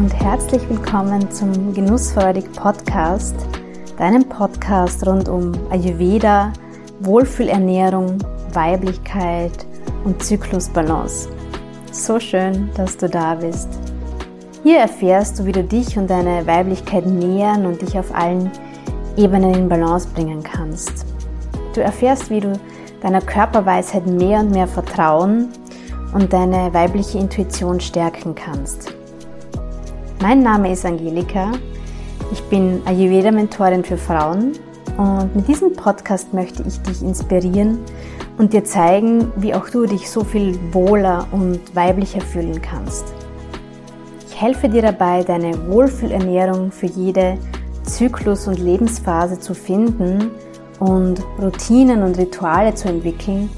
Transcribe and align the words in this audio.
und 0.00 0.18
herzlich 0.18 0.66
willkommen 0.70 1.30
zum 1.30 1.74
Genussfreudig 1.74 2.50
Podcast, 2.52 3.34
deinem 3.98 4.26
Podcast 4.26 5.06
rund 5.06 5.28
um 5.28 5.52
Ayurveda, 5.70 6.54
Wohlfühlernährung, 7.00 8.16
Weiblichkeit 8.54 9.66
und 10.04 10.22
Zyklusbalance. 10.22 11.28
So 11.92 12.18
schön, 12.18 12.70
dass 12.76 12.96
du 12.96 13.10
da 13.10 13.34
bist. 13.34 13.68
Hier 14.62 14.78
erfährst 14.78 15.38
du, 15.38 15.44
wie 15.44 15.52
du 15.52 15.62
dich 15.62 15.98
und 15.98 16.08
deine 16.08 16.46
Weiblichkeit 16.46 17.04
nähern 17.04 17.66
und 17.66 17.82
dich 17.82 17.98
auf 17.98 18.14
allen 18.14 18.50
Ebenen 19.18 19.52
in 19.52 19.68
Balance 19.68 20.08
bringen 20.14 20.42
kannst. 20.42 21.04
Du 21.74 21.82
erfährst, 21.82 22.30
wie 22.30 22.40
du 22.40 22.58
deiner 23.02 23.20
Körperweisheit 23.20 24.06
mehr 24.06 24.40
und 24.40 24.50
mehr 24.50 24.66
vertrauen 24.66 25.48
und 26.14 26.32
deine 26.32 26.72
weibliche 26.72 27.18
Intuition 27.18 27.80
stärken 27.80 28.34
kannst. 28.34 28.94
Mein 30.22 30.42
Name 30.42 30.70
ist 30.70 30.84
Angelika. 30.84 31.52
Ich 32.30 32.42
bin 32.50 32.82
Ayurveda-Mentorin 32.84 33.82
für 33.82 33.96
Frauen 33.96 34.52
und 34.98 35.34
mit 35.34 35.48
diesem 35.48 35.72
Podcast 35.72 36.34
möchte 36.34 36.62
ich 36.62 36.78
dich 36.82 37.00
inspirieren 37.00 37.78
und 38.36 38.52
dir 38.52 38.62
zeigen, 38.62 39.32
wie 39.36 39.54
auch 39.54 39.70
du 39.70 39.86
dich 39.86 40.10
so 40.10 40.22
viel 40.22 40.58
wohler 40.72 41.26
und 41.32 41.74
weiblicher 41.74 42.20
fühlen 42.20 42.60
kannst. 42.60 43.06
Ich 44.28 44.38
helfe 44.38 44.68
dir 44.68 44.82
dabei, 44.82 45.24
deine 45.24 45.54
Wohlfühlernährung 45.70 46.70
für 46.70 46.86
jede 46.86 47.38
Zyklus- 47.84 48.46
und 48.46 48.58
Lebensphase 48.58 49.40
zu 49.40 49.54
finden 49.54 50.30
und 50.80 51.22
Routinen 51.40 52.02
und 52.02 52.18
Rituale 52.18 52.74
zu 52.74 52.88
entwickeln, 52.88 53.48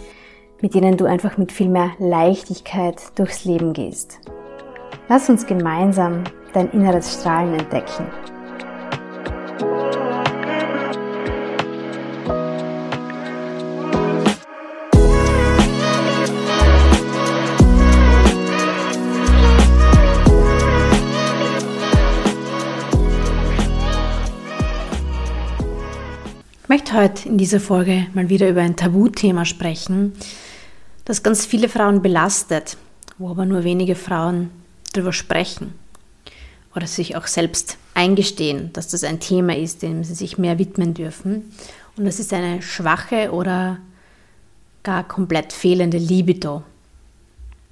mit 0.61 0.77
denen 0.77 0.97
du 0.97 1.07
einfach 1.07 1.39
mit 1.39 1.51
viel 1.51 1.69
mehr 1.69 1.91
Leichtigkeit 1.99 3.03
durchs 3.17 3.45
Leben 3.45 3.73
gehst. 3.73 4.21
Lass 5.09 5.29
uns 5.29 5.47
gemeinsam 5.47 6.25
dein 6.53 6.71
inneres 6.71 7.15
Strahlen 7.15 7.55
entdecken. 7.55 8.07
möchte 26.73 26.95
heute 26.95 27.29
in 27.29 27.37
dieser 27.37 27.61
Folge 27.61 28.07
mal 28.15 28.31
wieder 28.31 28.49
über 28.49 28.63
ein 28.63 28.77
Tabuthema 28.77 29.45
sprechen, 29.45 30.15
das 31.05 31.23
ganz 31.23 31.45
viele 31.45 31.69
Frauen 31.69 32.01
belastet, 32.01 32.79
wo 33.19 33.29
aber 33.29 33.45
nur 33.45 33.63
wenige 33.65 33.95
Frauen 33.95 34.51
darüber 34.93 35.13
sprechen 35.13 35.75
oder 36.75 36.87
sich 36.87 37.17
auch 37.17 37.27
selbst 37.27 37.77
eingestehen, 37.95 38.73
dass 38.73 38.89
das 38.89 39.05
ein 39.05 39.21
Thema 39.21 39.57
ist, 39.57 39.83
dem 39.83 40.05
sie 40.05 40.15
sich 40.15 40.39
mehr 40.39 40.59
widmen 40.59 40.95
dürfen. 40.95 41.53
Und 41.97 42.05
das 42.05 42.19
ist 42.19 42.33
eine 42.33 42.63
schwache 42.63 43.33
oder 43.33 43.79
gar 44.83 45.07
komplett 45.07 45.53
fehlende 45.53 45.99
Libido. 45.99 46.63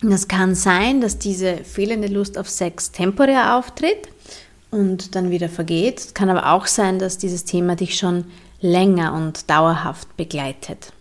Und 0.02 0.12
es 0.12 0.28
kann 0.28 0.54
sein, 0.54 1.00
dass 1.00 1.18
diese 1.18 1.58
fehlende 1.58 2.08
Lust 2.08 2.38
auf 2.38 2.48
Sex 2.48 2.92
temporär 2.92 3.56
auftritt 3.56 4.08
und 4.70 5.14
dann 5.14 5.30
wieder 5.30 5.48
vergeht. 5.48 5.98
Es 5.98 6.14
kann 6.14 6.30
aber 6.30 6.52
auch 6.52 6.66
sein, 6.66 6.98
dass 6.98 7.18
dieses 7.18 7.44
Thema 7.44 7.76
dich 7.76 7.98
schon 7.98 8.24
länger 8.60 9.14
und 9.14 9.50
dauerhaft 9.50 10.16
begleitet. 10.16 10.92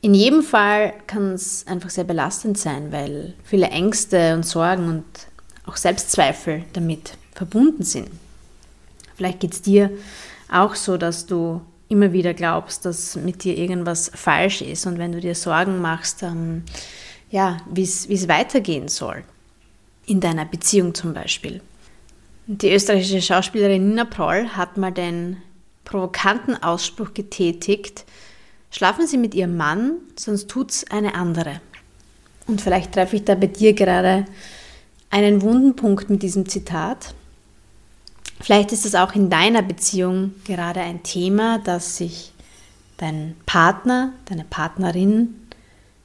In 0.00 0.14
jedem 0.14 0.42
Fall 0.42 0.94
kann 1.06 1.32
es 1.32 1.66
einfach 1.66 1.90
sehr 1.90 2.04
belastend 2.04 2.56
sein, 2.56 2.92
weil 2.92 3.34
viele 3.42 3.66
Ängste 3.66 4.34
und 4.34 4.46
Sorgen 4.46 4.88
und 4.88 5.04
auch 5.68 5.76
Selbstzweifel 5.76 6.64
damit 6.72 7.16
verbunden 7.34 7.82
sind. 7.82 8.08
Vielleicht 9.16 9.40
geht 9.40 9.52
es 9.52 9.62
dir 9.62 9.90
auch 10.50 10.74
so, 10.74 10.96
dass 10.96 11.26
du 11.26 11.60
immer 11.88 12.12
wieder 12.12 12.34
glaubst, 12.34 12.84
dass 12.84 13.16
mit 13.16 13.44
dir 13.44 13.56
irgendwas 13.56 14.10
falsch 14.14 14.62
ist 14.62 14.86
und 14.86 14.98
wenn 14.98 15.12
du 15.12 15.20
dir 15.20 15.34
Sorgen 15.34 15.80
machst, 15.80 16.22
ähm, 16.22 16.64
ja, 17.30 17.58
wie 17.70 17.82
es 17.82 18.28
weitergehen 18.28 18.88
soll. 18.88 19.24
In 20.06 20.20
deiner 20.20 20.46
Beziehung 20.46 20.94
zum 20.94 21.12
Beispiel. 21.12 21.60
Die 22.46 22.72
österreichische 22.72 23.20
Schauspielerin 23.20 23.90
Nina 23.90 24.06
Proll 24.06 24.48
hat 24.48 24.78
mal 24.78 24.90
den 24.90 25.36
provokanten 25.84 26.62
Ausspruch 26.62 27.12
getätigt, 27.12 28.06
schlafen 28.70 29.06
Sie 29.06 29.18
mit 29.18 29.34
Ihrem 29.34 29.56
Mann, 29.58 29.96
sonst 30.16 30.48
tut's 30.48 30.90
eine 30.90 31.14
andere. 31.14 31.60
Und 32.46 32.62
vielleicht 32.62 32.92
treffe 32.92 33.16
ich 33.16 33.24
da 33.24 33.34
bei 33.34 33.48
dir 33.48 33.74
gerade 33.74 34.24
einen 35.10 35.42
wunden 35.42 35.76
Punkt 35.76 36.10
mit 36.10 36.22
diesem 36.22 36.48
Zitat. 36.48 37.14
Vielleicht 38.40 38.72
ist 38.72 38.86
es 38.86 38.94
auch 38.94 39.14
in 39.14 39.30
deiner 39.30 39.62
Beziehung 39.62 40.34
gerade 40.44 40.80
ein 40.80 41.02
Thema, 41.02 41.58
dass 41.58 41.96
sich 41.96 42.32
dein 42.98 43.34
Partner, 43.46 44.12
deine 44.26 44.44
Partnerin, 44.44 45.34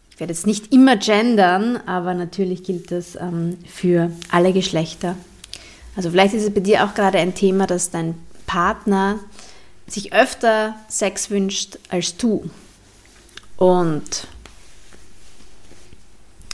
ich 0.09 0.19
werde 0.19 0.33
jetzt 0.33 0.47
nicht 0.47 0.71
immer 0.71 0.95
gendern, 0.97 1.77
aber 1.85 2.13
natürlich 2.13 2.63
gilt 2.63 2.91
das 2.91 3.15
ähm, 3.15 3.57
für 3.67 4.11
alle 4.31 4.53
Geschlechter. 4.53 5.15
Also 5.95 6.09
vielleicht 6.11 6.33
ist 6.33 6.43
es 6.43 6.53
bei 6.53 6.59
dir 6.59 6.85
auch 6.85 6.93
gerade 6.93 7.17
ein 7.19 7.35
Thema, 7.35 7.67
dass 7.67 7.91
dein 7.91 8.15
Partner 8.45 9.19
sich 9.87 10.13
öfter 10.13 10.75
Sex 10.87 11.29
wünscht 11.29 11.77
als 11.89 12.17
du. 12.17 12.49
Und 13.57 14.27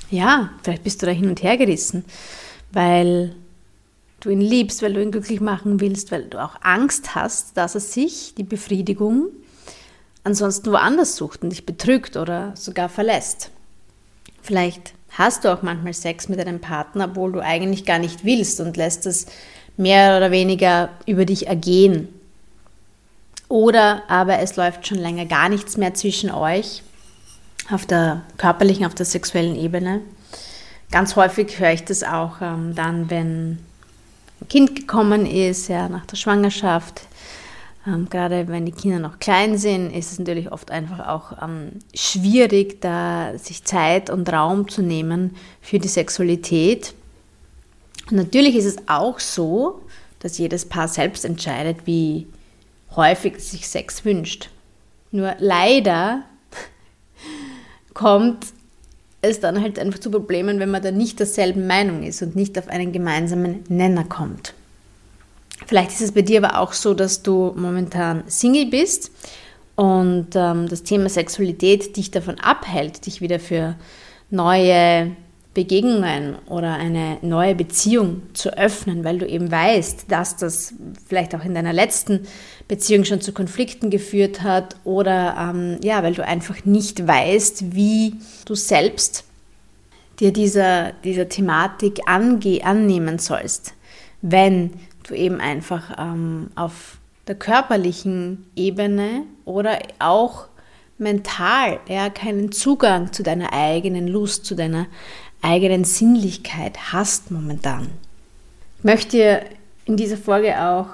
ja, 0.10 0.52
vielleicht 0.64 0.84
bist 0.84 1.02
du 1.02 1.06
da 1.06 1.12
hin 1.12 1.30
und 1.30 1.44
her 1.44 1.58
gerissen, 1.58 2.06
weil 2.72 3.36
du 4.20 4.30
ihn 4.30 4.42
liebst, 4.42 4.82
weil 4.82 4.94
du 4.94 5.02
ihn 5.02 5.12
glücklich 5.12 5.42
machen 5.42 5.80
willst, 5.80 6.12
weil 6.12 6.24
du 6.24 6.44
auch 6.44 6.56
Angst 6.62 7.16
hast, 7.16 7.56
dass 7.58 7.76
er 7.76 7.82
sich 7.82 8.34
die 8.36 8.44
Befriedigung 8.44 9.28
ansonsten 10.24 10.72
woanders 10.72 11.16
sucht 11.16 11.44
und 11.44 11.52
dich 11.52 11.66
betrügt 11.66 12.18
oder 12.18 12.54
sogar 12.56 12.90
verlässt. 12.90 13.52
Vielleicht 14.42 14.94
hast 15.12 15.44
du 15.44 15.54
auch 15.54 15.62
manchmal 15.62 15.94
Sex 15.94 16.30
mit 16.30 16.40
deinem 16.40 16.60
Partner, 16.60 17.06
obwohl 17.06 17.32
du 17.32 17.40
eigentlich 17.42 17.86
gar 17.86 18.00
nicht 18.00 18.26
willst 18.26 18.60
und 18.60 18.78
lässt 18.78 19.06
es 19.06 19.28
mehr 19.78 20.18
oder 20.18 20.32
weniger 20.32 20.90
über 21.06 21.26
dich 21.26 21.48
ergehen. 21.48 22.10
Oder 23.48 24.04
aber 24.08 24.40
es 24.40 24.56
läuft 24.56 24.86
schon 24.86 25.00
länger 25.00 25.26
gar 25.26 25.50
nichts 25.50 25.78
mehr 25.78 25.94
zwischen 25.94 26.30
euch 26.30 26.84
auf 27.72 27.86
der 27.86 28.24
körperlichen, 28.38 28.86
auf 28.86 28.96
der 28.96 29.06
sexuellen 29.06 29.56
Ebene. 29.56 30.02
Ganz 30.92 31.16
häufig 31.16 31.60
höre 31.60 31.74
ich 31.74 31.86
das 31.86 32.04
auch 32.04 32.42
ähm, 32.42 32.74
dann, 32.76 33.10
wenn 33.10 33.60
ein 34.42 34.48
Kind 34.48 34.76
gekommen 34.76 35.26
ist, 35.26 35.68
ja, 35.68 35.88
nach 35.88 36.06
der 36.06 36.16
Schwangerschaft. 36.16 37.02
Ähm, 37.86 38.08
gerade 38.10 38.48
wenn 38.48 38.66
die 38.66 38.72
Kinder 38.72 39.00
noch 39.00 39.20
klein 39.20 39.58
sind, 39.58 39.92
ist 39.92 40.12
es 40.12 40.20
natürlich 40.20 40.52
oft 40.52 40.72
einfach 40.72 41.08
auch 41.08 41.42
ähm, 41.44 41.72
schwierig, 41.94 42.82
da 42.82 43.38
sich 43.38 43.64
Zeit 43.64 44.10
und 44.10 44.32
Raum 44.32 44.68
zu 44.68 44.82
nehmen 44.82 45.36
für 45.62 45.80
die 45.80 45.88
Sexualität. 45.88 46.94
Und 48.10 48.18
natürlich 48.18 48.56
ist 48.56 48.66
es 48.66 48.78
auch 48.88 49.20
so, 49.20 49.82
dass 50.20 50.38
jedes 50.38 50.66
Paar 50.66 50.88
selbst 50.88 51.24
entscheidet, 51.24 51.86
wie 51.86 52.28
häufig 52.96 53.40
sich 53.40 53.68
Sex 53.68 54.04
wünscht. 54.04 54.50
Nur 55.12 55.36
leider 55.40 56.24
kommt 58.00 58.46
es 59.22 59.42
dann 59.42 59.62
halt 59.62 59.78
einfach 59.78 60.00
zu 60.00 60.10
Problemen, 60.10 60.62
wenn 60.62 60.72
man 60.72 60.82
da 60.82 60.90
nicht 60.90 61.20
derselben 61.20 61.68
Meinung 61.68 62.04
ist 62.04 62.22
und 62.22 62.34
nicht 62.34 62.58
auf 62.58 62.70
einen 62.70 62.94
gemeinsamen 62.94 63.66
Nenner 63.68 64.06
kommt. 64.06 64.54
Vielleicht 65.68 65.92
ist 65.92 66.02
es 66.02 66.12
bei 66.14 66.22
dir 66.22 66.42
aber 66.42 66.62
auch 66.62 66.72
so, 66.72 66.94
dass 66.94 67.24
du 67.24 67.52
momentan 67.58 68.24
Single 68.28 68.68
bist 68.68 69.12
und 69.76 70.30
ähm, 70.34 70.70
das 70.70 70.84
Thema 70.84 71.10
Sexualität 71.10 71.98
dich 71.98 72.10
davon 72.10 72.40
abhält, 72.40 73.06
dich 73.06 73.20
wieder 73.20 73.38
für 73.38 73.76
neue 74.30 75.12
Begegnungen 75.54 76.36
oder 76.46 76.76
eine 76.76 77.18
neue 77.22 77.56
Beziehung 77.56 78.22
zu 78.34 78.56
öffnen, 78.56 79.04
weil 79.04 79.18
du 79.18 79.28
eben 79.28 79.52
weißt, 79.52 80.06
dass 80.12 80.36
das 80.36 80.74
vielleicht 81.08 81.34
auch 81.34 81.44
in 81.44 81.56
deiner 81.56 81.74
letzten 81.74 82.28
Beziehung 82.68 83.04
schon 83.04 83.20
zu 83.20 83.34
Konflikten 83.34 83.90
geführt 83.90 84.44
hat 84.44 84.76
oder 84.84 85.36
ähm, 85.40 85.78
ja, 85.82 86.04
weil 86.04 86.14
du 86.14 86.24
einfach 86.24 86.66
nicht 86.66 87.08
weißt, 87.08 87.74
wie 87.74 88.16
du 88.46 88.54
selbst 88.54 89.24
dir 90.20 90.32
dieser, 90.32 90.94
dieser 91.04 91.30
Thematik 91.30 92.02
ange 92.06 92.64
annehmen 92.64 93.18
sollst, 93.18 93.74
wenn 94.22 94.74
du 95.08 95.16
eben 95.16 95.40
einfach 95.42 95.96
ähm, 95.98 96.52
auf 96.56 96.98
der 97.28 97.36
körperlichen 97.36 98.46
Ebene 98.56 99.24
oder 99.46 99.80
auch 99.98 100.48
mental 101.00 101.80
ja, 101.88 102.10
keinen 102.10 102.52
Zugang 102.52 103.14
zu 103.14 103.24
deiner 103.24 103.54
eigenen 103.54 104.08
Lust, 104.08 104.46
zu 104.46 104.56
deiner 104.56 104.88
eigenen 105.42 105.84
Sinnlichkeit 105.84 106.94
hast 106.94 107.32
momentan. 107.32 107.88
Ich 108.80 108.84
möchte 108.84 109.18
dir 109.18 109.46
in 109.86 109.98
dieser 109.98 110.18
Folge 110.18 110.62
auch 110.62 110.88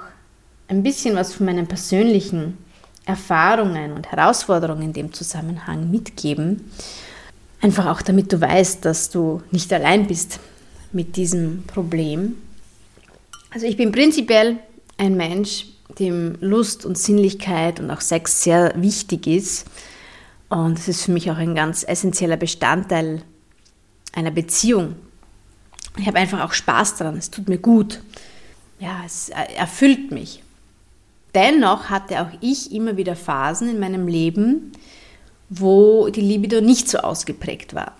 ein 0.68 0.82
bisschen 0.82 1.14
was 1.16 1.34
von 1.34 1.46
meinen 1.46 1.66
persönlichen 1.66 2.58
Erfahrungen 3.04 3.92
und 3.92 4.10
Herausforderungen 4.10 4.82
in 4.82 4.92
dem 4.92 5.12
Zusammenhang 5.12 5.90
mitgeben. 5.90 6.70
Einfach 7.60 7.86
auch 7.86 8.02
damit 8.02 8.32
du 8.32 8.40
weißt, 8.40 8.84
dass 8.84 9.10
du 9.10 9.42
nicht 9.50 9.72
allein 9.72 10.06
bist 10.06 10.40
mit 10.92 11.16
diesem 11.16 11.64
Problem. 11.66 12.36
Also 13.50 13.66
ich 13.66 13.76
bin 13.76 13.92
prinzipiell 13.92 14.58
ein 14.98 15.16
Mensch, 15.16 15.66
dem 15.98 16.36
Lust 16.40 16.84
und 16.84 16.98
Sinnlichkeit 16.98 17.80
und 17.80 17.90
auch 17.90 18.00
Sex 18.00 18.42
sehr 18.42 18.74
wichtig 18.76 19.26
ist. 19.26 19.66
Und 20.48 20.78
es 20.78 20.88
ist 20.88 21.04
für 21.04 21.12
mich 21.12 21.30
auch 21.30 21.36
ein 21.36 21.54
ganz 21.54 21.84
essentieller 21.86 22.36
Bestandteil 22.36 23.22
einer 24.16 24.32
Beziehung. 24.32 24.96
Ich 25.98 26.06
habe 26.08 26.18
einfach 26.18 26.42
auch 26.42 26.52
Spaß 26.52 26.96
daran, 26.96 27.16
es 27.16 27.30
tut 27.30 27.48
mir 27.48 27.58
gut. 27.58 28.00
Ja, 28.80 29.02
es 29.06 29.28
erfüllt 29.28 30.10
mich. 30.10 30.42
Dennoch 31.34 31.90
hatte 31.90 32.22
auch 32.22 32.30
ich 32.40 32.72
immer 32.72 32.96
wieder 32.96 33.14
Phasen 33.14 33.68
in 33.68 33.78
meinem 33.78 34.08
Leben, 34.08 34.72
wo 35.48 36.08
die 36.08 36.20
Libido 36.20 36.60
nicht 36.60 36.88
so 36.88 36.98
ausgeprägt 36.98 37.74
war. 37.74 37.92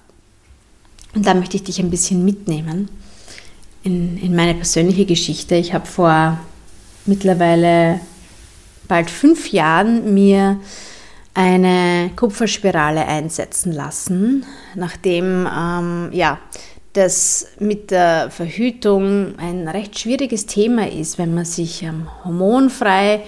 Und 1.14 1.26
da 1.26 1.34
möchte 1.34 1.56
ich 1.56 1.64
dich 1.64 1.78
ein 1.78 1.90
bisschen 1.90 2.24
mitnehmen 2.24 2.88
in, 3.82 4.18
in 4.18 4.34
meine 4.34 4.54
persönliche 4.54 5.06
Geschichte. 5.06 5.54
Ich 5.54 5.72
habe 5.72 5.86
vor 5.86 6.40
mittlerweile 7.04 8.00
bald 8.88 9.10
fünf 9.10 9.52
Jahren 9.52 10.14
mir 10.14 10.60
eine 11.36 12.10
Kupferspirale 12.16 13.06
einsetzen 13.06 13.70
lassen, 13.70 14.46
nachdem 14.74 15.46
ähm, 15.46 16.08
ja, 16.12 16.38
das 16.94 17.48
mit 17.58 17.90
der 17.90 18.30
Verhütung 18.30 19.38
ein 19.38 19.68
recht 19.68 19.98
schwieriges 19.98 20.46
Thema 20.46 20.90
ist, 20.90 21.18
wenn 21.18 21.34
man 21.34 21.44
sich 21.44 21.82
ähm, 21.82 22.08
hormonfrei, 22.24 23.20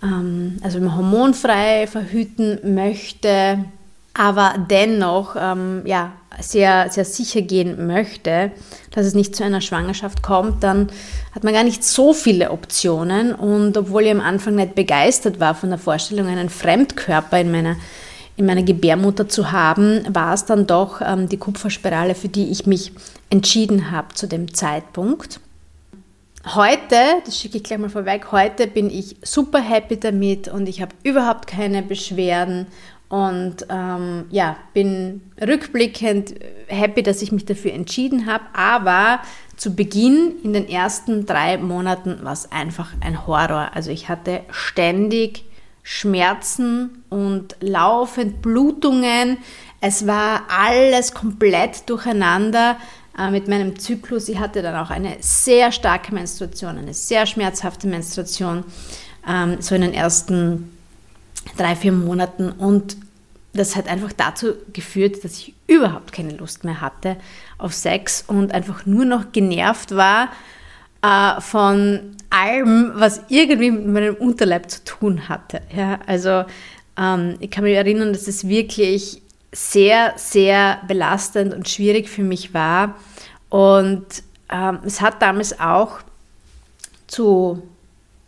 ähm, 0.00 0.58
also 0.62 0.76
wenn 0.76 0.84
man 0.84 0.96
hormonfrei 0.96 1.88
verhüten 1.88 2.72
möchte, 2.72 3.64
aber 4.14 4.54
dennoch 4.70 5.34
ähm, 5.38 5.82
ja, 5.84 6.12
sehr, 6.40 6.90
sehr 6.90 7.04
sicher 7.04 7.42
gehen 7.42 7.86
möchte, 7.86 8.52
dass 8.92 9.06
es 9.06 9.14
nicht 9.14 9.34
zu 9.34 9.44
einer 9.44 9.60
Schwangerschaft 9.60 10.22
kommt, 10.22 10.62
dann 10.62 10.88
hat 11.34 11.44
man 11.44 11.52
gar 11.52 11.64
nicht 11.64 11.84
so 11.84 12.12
viele 12.12 12.50
Optionen. 12.50 13.34
Und 13.34 13.76
obwohl 13.76 14.04
ich 14.04 14.10
am 14.10 14.20
Anfang 14.20 14.54
nicht 14.54 14.74
begeistert 14.74 15.40
war 15.40 15.54
von 15.54 15.70
der 15.70 15.78
Vorstellung, 15.78 16.28
einen 16.28 16.48
Fremdkörper 16.48 17.40
in 17.40 17.50
meiner 17.50 17.76
in 18.36 18.46
meiner 18.46 18.64
Gebärmutter 18.64 19.28
zu 19.28 19.52
haben, 19.52 20.04
war 20.12 20.34
es 20.34 20.44
dann 20.44 20.66
doch 20.66 21.00
ähm, 21.00 21.28
die 21.28 21.36
Kupferspirale, 21.36 22.16
für 22.16 22.28
die 22.28 22.50
ich 22.50 22.66
mich 22.66 22.90
entschieden 23.30 23.92
habe 23.92 24.12
zu 24.14 24.26
dem 24.26 24.52
Zeitpunkt. 24.52 25.38
Heute, 26.54 26.96
das 27.24 27.38
schicke 27.38 27.56
ich 27.56 27.62
gleich 27.62 27.78
mal 27.78 27.88
vorweg, 27.88 28.32
heute 28.32 28.66
bin 28.66 28.90
ich 28.90 29.16
super 29.22 29.60
happy 29.60 29.98
damit 29.98 30.48
und 30.48 30.68
ich 30.68 30.82
habe 30.82 30.94
überhaupt 31.02 31.46
keine 31.46 31.82
Beschwerden 31.82 32.66
und 33.14 33.66
ähm, 33.68 34.24
ja, 34.30 34.56
bin 34.72 35.20
rückblickend 35.40 36.34
happy, 36.66 37.04
dass 37.04 37.22
ich 37.22 37.30
mich 37.30 37.44
dafür 37.44 37.72
entschieden 37.72 38.26
habe. 38.26 38.42
Aber 38.54 39.20
zu 39.56 39.76
Beginn, 39.76 40.32
in 40.42 40.52
den 40.52 40.68
ersten 40.68 41.24
drei 41.24 41.56
Monaten, 41.58 42.24
war 42.24 42.32
es 42.32 42.50
einfach 42.50 42.92
ein 42.98 43.24
Horror. 43.24 43.70
Also 43.72 43.92
ich 43.92 44.08
hatte 44.08 44.40
ständig 44.50 45.44
Schmerzen 45.84 47.04
und 47.08 47.54
laufend 47.60 48.42
Blutungen. 48.42 49.38
Es 49.80 50.08
war 50.08 50.46
alles 50.48 51.14
komplett 51.14 51.88
durcheinander 51.88 52.78
äh, 53.16 53.30
mit 53.30 53.46
meinem 53.46 53.78
Zyklus. 53.78 54.28
Ich 54.28 54.40
hatte 54.40 54.60
dann 54.60 54.74
auch 54.74 54.90
eine 54.90 55.18
sehr 55.20 55.70
starke 55.70 56.12
Menstruation, 56.12 56.78
eine 56.78 56.94
sehr 56.94 57.26
schmerzhafte 57.26 57.86
Menstruation, 57.86 58.64
ähm, 59.28 59.58
so 59.60 59.76
in 59.76 59.82
den 59.82 59.94
ersten 59.94 60.76
drei, 61.56 61.76
vier 61.76 61.92
Monaten. 61.92 62.50
Und 62.50 63.03
das 63.54 63.76
hat 63.76 63.88
einfach 63.88 64.12
dazu 64.12 64.54
geführt, 64.72 65.24
dass 65.24 65.38
ich 65.38 65.54
überhaupt 65.66 66.12
keine 66.12 66.32
Lust 66.36 66.64
mehr 66.64 66.80
hatte 66.80 67.16
auf 67.56 67.72
Sex 67.72 68.24
und 68.26 68.52
einfach 68.52 68.84
nur 68.84 69.04
noch 69.04 69.32
genervt 69.32 69.94
war 69.94 70.30
äh, 71.02 71.40
von 71.40 72.16
allem, 72.30 72.92
was 72.94 73.22
irgendwie 73.28 73.70
mit 73.70 73.86
meinem 73.86 74.14
Unterleib 74.16 74.70
zu 74.70 74.84
tun 74.84 75.28
hatte. 75.28 75.62
Ja, 75.74 76.00
also 76.06 76.44
ähm, 76.98 77.36
ich 77.40 77.50
kann 77.50 77.64
mich 77.64 77.74
erinnern, 77.74 78.12
dass 78.12 78.26
es 78.26 78.48
wirklich 78.48 79.22
sehr, 79.52 80.14
sehr 80.16 80.80
belastend 80.88 81.54
und 81.54 81.68
schwierig 81.68 82.08
für 82.08 82.22
mich 82.22 82.54
war. 82.54 82.96
Und 83.50 84.04
ähm, 84.50 84.78
es 84.84 85.00
hat 85.00 85.22
damals 85.22 85.60
auch 85.60 86.00
zu 87.06 87.62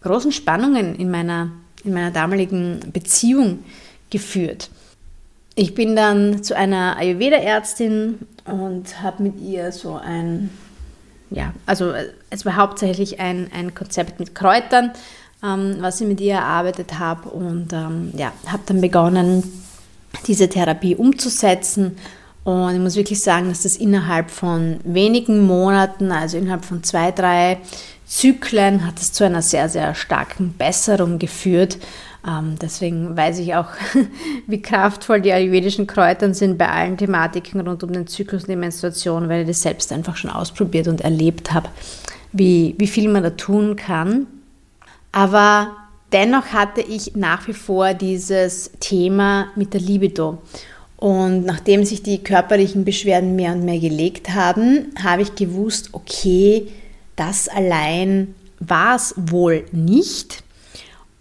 großen 0.02 0.31
Spannungen 0.31 0.94
in 0.94 1.11
meiner, 1.11 1.50
in 1.82 1.93
meiner 1.93 2.12
damaligen 2.12 2.81
Beziehung 2.93 3.64
geführt. 4.11 4.70
Ich 5.56 5.74
bin 5.74 5.96
dann 5.96 6.44
zu 6.44 6.54
einer 6.54 6.96
Ayurveda-Ärztin 6.98 8.18
und 8.44 9.02
habe 9.02 9.24
mit 9.24 9.40
ihr 9.40 9.72
so 9.72 9.94
ein 9.94 10.50
ja, 11.30 11.52
also 11.66 11.90
äh, 11.90 12.10
es 12.30 12.44
war 12.44 12.56
hauptsächlich 12.56 13.20
ein, 13.20 13.50
ein 13.52 13.74
Konzept 13.74 14.20
mit 14.20 14.34
Kräutern, 14.34 14.92
ähm, 15.42 15.76
was 15.80 16.00
ich 16.00 16.06
mit 16.06 16.20
ihr 16.20 16.34
erarbeitet 16.34 16.98
habe 16.98 17.28
und 17.30 17.72
ähm, 17.72 18.12
ja, 18.16 18.32
habe 18.46 18.62
dann 18.66 18.80
begonnen, 18.80 19.42
diese 20.26 20.48
Therapie 20.48 20.94
umzusetzen. 20.94 21.96
Und 22.44 22.74
ich 22.74 22.80
muss 22.80 22.94
wirklich 22.94 23.20
sagen, 23.20 23.48
dass 23.48 23.64
das 23.64 23.76
innerhalb 23.76 24.30
von 24.30 24.78
wenigen 24.84 25.44
Monaten, 25.46 26.12
also 26.12 26.38
innerhalb 26.38 26.64
von 26.64 26.84
zwei, 26.84 27.10
drei 27.10 27.58
Zyklen, 28.06 28.86
hat 28.86 29.00
es 29.00 29.12
zu 29.12 29.24
einer 29.24 29.42
sehr, 29.42 29.68
sehr 29.68 29.96
starken 29.96 30.54
Besserung 30.56 31.18
geführt. 31.18 31.78
Ähm, 32.26 32.56
deswegen 32.61 33.17
weiß 33.17 33.38
ich 33.38 33.55
auch, 33.55 33.69
wie 34.46 34.61
kraftvoll 34.61 35.20
die 35.20 35.32
ayurvedischen 35.32 35.87
Kräuter 35.87 36.34
sind 36.34 36.58
bei 36.58 36.69
allen 36.69 36.96
Thematiken 36.96 37.61
rund 37.61 37.84
um 37.84 37.93
den 37.93 38.06
Zyklus 38.06 38.43
und 38.43 38.50
die 38.50 38.56
Menstruation, 38.56 39.28
weil 39.28 39.43
ich 39.43 39.49
das 39.49 39.62
selbst 39.62 39.93
einfach 39.93 40.17
schon 40.17 40.31
ausprobiert 40.31 40.88
und 40.88 41.02
erlebt 41.02 41.52
habe, 41.52 41.69
wie, 42.32 42.75
wie 42.78 42.88
viel 42.88 43.08
man 43.08 43.23
da 43.23 43.31
tun 43.31 43.76
kann. 43.76 44.26
Aber 45.12 45.76
dennoch 46.12 46.46
hatte 46.46 46.81
ich 46.81 47.14
nach 47.14 47.46
wie 47.46 47.52
vor 47.52 47.94
dieses 47.94 48.73
Thema 48.81 49.49
mit 49.55 49.73
der 49.73 49.81
Libido. 49.81 50.43
Und 50.96 51.44
nachdem 51.44 51.84
sich 51.84 52.02
die 52.02 52.23
körperlichen 52.25 52.84
Beschwerden 52.84 53.37
mehr 53.37 53.52
und 53.52 53.64
mehr 53.64 53.78
gelegt 53.78 54.31
haben, 54.31 54.93
habe 55.02 55.23
ich 55.23 55.34
gewusst, 55.34 55.90
okay, 55.93 56.69
das 57.14 57.49
allein 57.49 58.34
war 58.58 58.96
es 58.96 59.14
wohl 59.17 59.64
nicht 59.73 60.43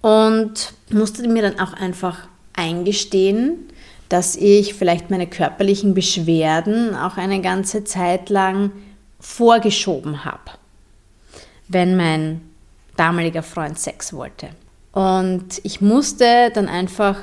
und 0.05 0.73
musste 0.91 1.27
mir 1.27 1.41
dann 1.41 1.59
auch 1.59 1.73
einfach 1.73 2.27
eingestehen, 2.53 3.71
dass 4.07 4.35
ich 4.35 4.75
vielleicht 4.75 5.09
meine 5.09 5.25
körperlichen 5.25 5.95
Beschwerden 5.95 6.95
auch 6.95 7.17
eine 7.17 7.41
ganze 7.41 7.85
Zeit 7.85 8.29
lang 8.29 8.71
vorgeschoben 9.19 10.23
habe, 10.23 10.51
wenn 11.69 11.97
mein 11.97 12.41
damaliger 12.95 13.41
Freund 13.41 13.79
Sex 13.79 14.13
wollte. 14.13 14.49
Und 14.91 15.59
ich 15.63 15.81
musste 15.81 16.51
dann 16.53 16.69
einfach 16.69 17.17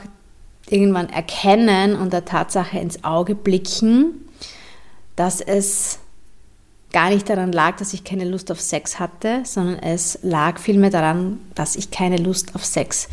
irgendwann 0.69 1.09
erkennen 1.09 1.95
und 1.95 2.13
der 2.13 2.25
Tatsache 2.25 2.81
ins 2.81 3.05
Auge 3.05 3.37
blicken, 3.37 4.29
dass 5.15 5.41
es 5.41 6.01
gar 6.93 7.11
nicht 7.11 7.29
daran 7.29 7.53
lag, 7.53 7.77
dass 7.77 7.93
ich 7.93 8.05
keine 8.05 8.25
Lust 8.25 8.51
auf 8.51 8.61
Sex 8.61 8.99
hatte, 8.99 9.43
sondern 9.45 9.79
es 9.79 10.19
lag 10.23 10.59
vielmehr 10.59 10.91
daran, 10.91 11.41
dass 11.55 11.77
ich 11.77 11.91
keine 11.91 12.17
Lust 12.17 12.55
auf 12.55 12.65
Sex 12.65 13.09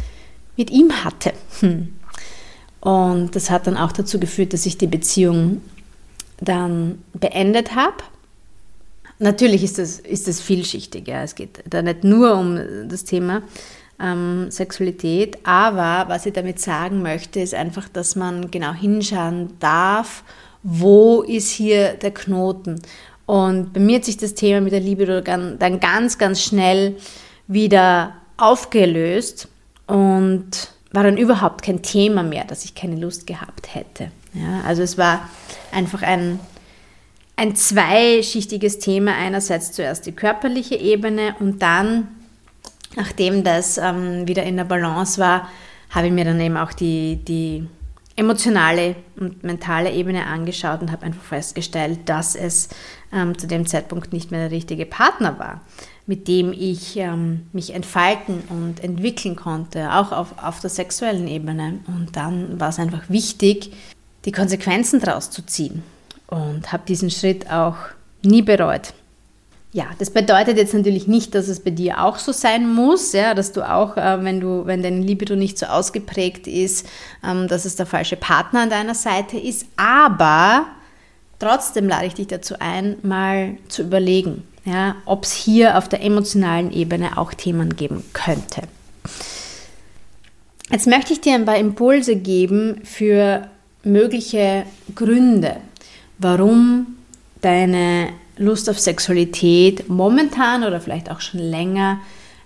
mit 0.58 0.70
ihm 0.70 1.04
hatte. 1.04 1.34
Hm. 1.62 1.94
Und 2.82 3.36
das 3.36 3.50
hat 3.50 3.68
dann 3.68 3.78
auch 3.78 3.92
dazu 3.92 4.20
geführt, 4.20 4.54
dass 4.54 4.66
ich 4.66 4.78
die 4.78 4.88
Beziehung 4.88 5.62
dann 6.40 7.04
beendet 7.14 7.76
habe. 7.76 7.98
Natürlich 9.20 9.64
ist 9.64 9.78
das, 9.78 10.00
ist 10.00 10.28
das 10.28 10.40
vielschichtig. 10.40 11.08
Ja. 11.08 11.24
Es 11.24 11.36
geht 11.36 11.64
da 11.70 11.82
nicht 11.82 12.04
nur 12.04 12.38
um 12.38 12.60
das 12.88 13.04
Thema 13.04 13.42
ähm, 14.00 14.50
Sexualität, 14.50 15.38
aber 15.44 16.10
was 16.10 16.26
ich 16.26 16.34
damit 16.34 16.60
sagen 16.60 17.02
möchte, 17.02 17.42
ist 17.42 17.54
einfach, 17.54 17.90
dass 17.90 18.16
man 18.16 18.50
genau 18.50 18.74
hinschauen 18.74 19.58
darf, 19.60 20.24
wo 20.64 21.22
ist 21.22 21.50
hier 21.50 21.94
der 21.94 22.12
Knoten 22.12 22.82
und 23.30 23.74
bei 23.74 23.80
mir 23.80 23.98
hat 23.98 24.06
sich 24.06 24.18
das 24.18 24.34
Thema 24.34 24.60
mit 24.60 24.74
der 24.74 24.80
Liebe 24.80 25.06
dann 25.22 25.80
ganz, 25.80 26.18
ganz 26.18 26.42
schnell 26.42 26.96
wieder 27.46 28.16
aufgelöst 28.38 29.48
und 29.86 30.50
war 30.92 31.04
dann 31.04 31.16
überhaupt 31.16 31.62
kein 31.62 31.84
Thema 31.84 32.24
mehr, 32.24 32.46
dass 32.46 32.66
ich 32.66 32.74
keine 32.74 32.96
Lust 32.96 33.28
gehabt 33.28 33.76
hätte. 33.76 34.10
Ja, 34.34 34.62
also 34.66 34.82
es 34.82 34.98
war 34.98 35.30
einfach 35.72 36.02
ein, 36.02 36.40
ein 37.36 37.56
zweischichtiges 37.56 38.80
Thema. 38.80 39.14
Einerseits 39.14 39.74
zuerst 39.74 40.08
die 40.08 40.12
körperliche 40.12 40.78
Ebene 40.78 41.36
und 41.40 41.62
dann, 41.62 42.08
nachdem 42.96 43.44
das 43.44 43.78
ähm, 43.78 44.28
wieder 44.28 44.42
in 44.42 44.58
der 44.58 44.64
Balance 44.64 45.22
war, 45.22 45.48
habe 45.92 46.08
ich 46.08 46.14
mir 46.14 46.26
dann 46.26 46.42
eben 46.42 46.58
auch 46.58 46.74
die, 46.74 47.18
die 47.18 47.68
emotionale 48.20 48.98
und 49.18 49.44
mentale 49.44 49.92
Ebene 49.92 50.26
angeschaut 50.26 50.82
und 50.82 50.92
habe 50.92 51.06
einfach 51.06 51.24
festgestellt, 51.24 52.02
dass 52.06 52.36
es 52.36 52.68
ähm, 53.14 53.38
zu 53.38 53.48
dem 53.48 53.66
Zeitpunkt 53.66 54.12
nicht 54.12 54.30
mehr 54.30 54.42
der 54.42 54.52
richtige 54.52 54.86
Partner 54.86 55.40
war, 55.40 55.62
mit 56.06 56.28
dem 56.28 56.52
ich 56.52 56.98
ähm, 56.98 57.48
mich 57.54 57.74
entfalten 57.74 58.44
und 58.50 58.84
entwickeln 58.84 59.38
konnte, 59.38 59.94
auch 59.94 60.12
auf, 60.12 60.44
auf 60.44 60.60
der 60.60 60.70
sexuellen 60.70 61.30
Ebene. 61.30 61.80
Und 61.88 62.18
dann 62.18 62.60
war 62.60 62.70
es 62.70 62.80
einfach 62.80 63.10
wichtig, 63.10 63.72
die 64.26 64.34
Konsequenzen 64.34 65.00
daraus 65.00 65.32
zu 65.32 65.46
ziehen 65.46 65.82
und 66.28 66.74
habe 66.74 66.84
diesen 66.86 67.10
Schritt 67.10 67.50
auch 67.50 67.78
nie 68.22 68.42
bereut. 68.42 68.94
Ja, 69.72 69.86
das 70.00 70.10
bedeutet 70.10 70.58
jetzt 70.58 70.74
natürlich 70.74 71.08
nicht, 71.08 71.36
dass 71.36 71.48
es 71.48 71.60
bei 71.60 71.70
dir 71.70 72.04
auch 72.04 72.18
so 72.18 72.32
sein 72.32 72.68
muss, 72.68 73.14
ja, 73.14 73.36
dass 73.36 73.52
du 73.52 73.62
auch, 73.62 73.98
äh, 73.98 74.24
wenn 74.24 74.40
du, 74.40 74.66
wenn 74.66 74.82
deine 74.82 75.02
Libido 75.02 75.36
nicht 75.36 75.60
so 75.60 75.68
ausgeprägt 75.68 76.48
ist, 76.48 76.88
ähm, 77.24 77.48
dass 77.48 77.66
es 77.66 77.76
der 77.76 77.86
falsche 77.86 78.16
Partner 78.16 78.62
an 78.62 78.72
deiner 78.72 78.96
Seite 78.96 79.38
ist. 79.38 79.68
Aber 79.78 80.66
trotzdem 81.38 81.88
lade 81.88 82.08
ich 82.08 82.16
dich 82.16 82.26
dazu 82.26 82.56
ein, 82.60 82.98
mal 83.04 83.58
zu 83.68 83.84
überlegen, 83.84 84.42
ja, 84.66 84.96
ob 85.06 85.24
es 85.24 85.34
hier 85.34 85.78
auf 85.78 85.88
der 85.88 86.02
emotionalen 86.02 86.72
Ebene 86.72 87.20
auch 87.20 87.36
Themen 87.36 87.76
geben 87.76 88.04
könnte. 88.14 88.64
Jetzt 90.72 90.88
möchte 90.88 91.14
ich 91.14 91.22
dir 91.22 91.36
ein 91.36 91.46
paar 91.46 91.58
Impulse 91.58 92.16
geben 92.16 92.82
für 92.84 93.48
mögliche 93.84 94.66
Gründe, 94.96 95.58
warum 96.18 96.98
deine 97.42 98.10
Lust 98.40 98.70
auf 98.70 98.80
Sexualität 98.80 99.90
momentan 99.90 100.64
oder 100.64 100.80
vielleicht 100.80 101.12
auch 101.12 101.20
schon 101.20 101.42
länger 101.42 102.00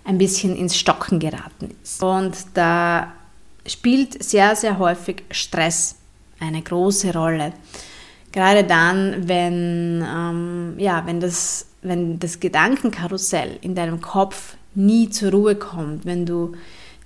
ein 0.04 0.18
bisschen 0.18 0.54
ins 0.56 0.76
Stocken 0.76 1.18
geraten 1.18 1.70
ist. 1.82 2.02
Und 2.02 2.36
da 2.54 3.12
spielt 3.66 4.22
sehr, 4.22 4.54
sehr 4.56 4.78
häufig 4.78 5.22
Stress 5.30 5.96
eine 6.40 6.60
große 6.60 7.12
Rolle. 7.14 7.52
Gerade 8.32 8.64
dann, 8.64 9.28
wenn, 9.28 10.04
ähm, 10.06 10.74
ja, 10.78 11.04
wenn, 11.06 11.20
das, 11.20 11.66
wenn 11.82 12.18
das 12.18 12.40
Gedankenkarussell 12.40 13.58
in 13.62 13.74
deinem 13.74 14.00
Kopf 14.00 14.56
nie 14.74 15.08
zur 15.08 15.30
Ruhe 15.30 15.54
kommt, 15.54 16.04
wenn 16.04 16.26
du 16.26 16.54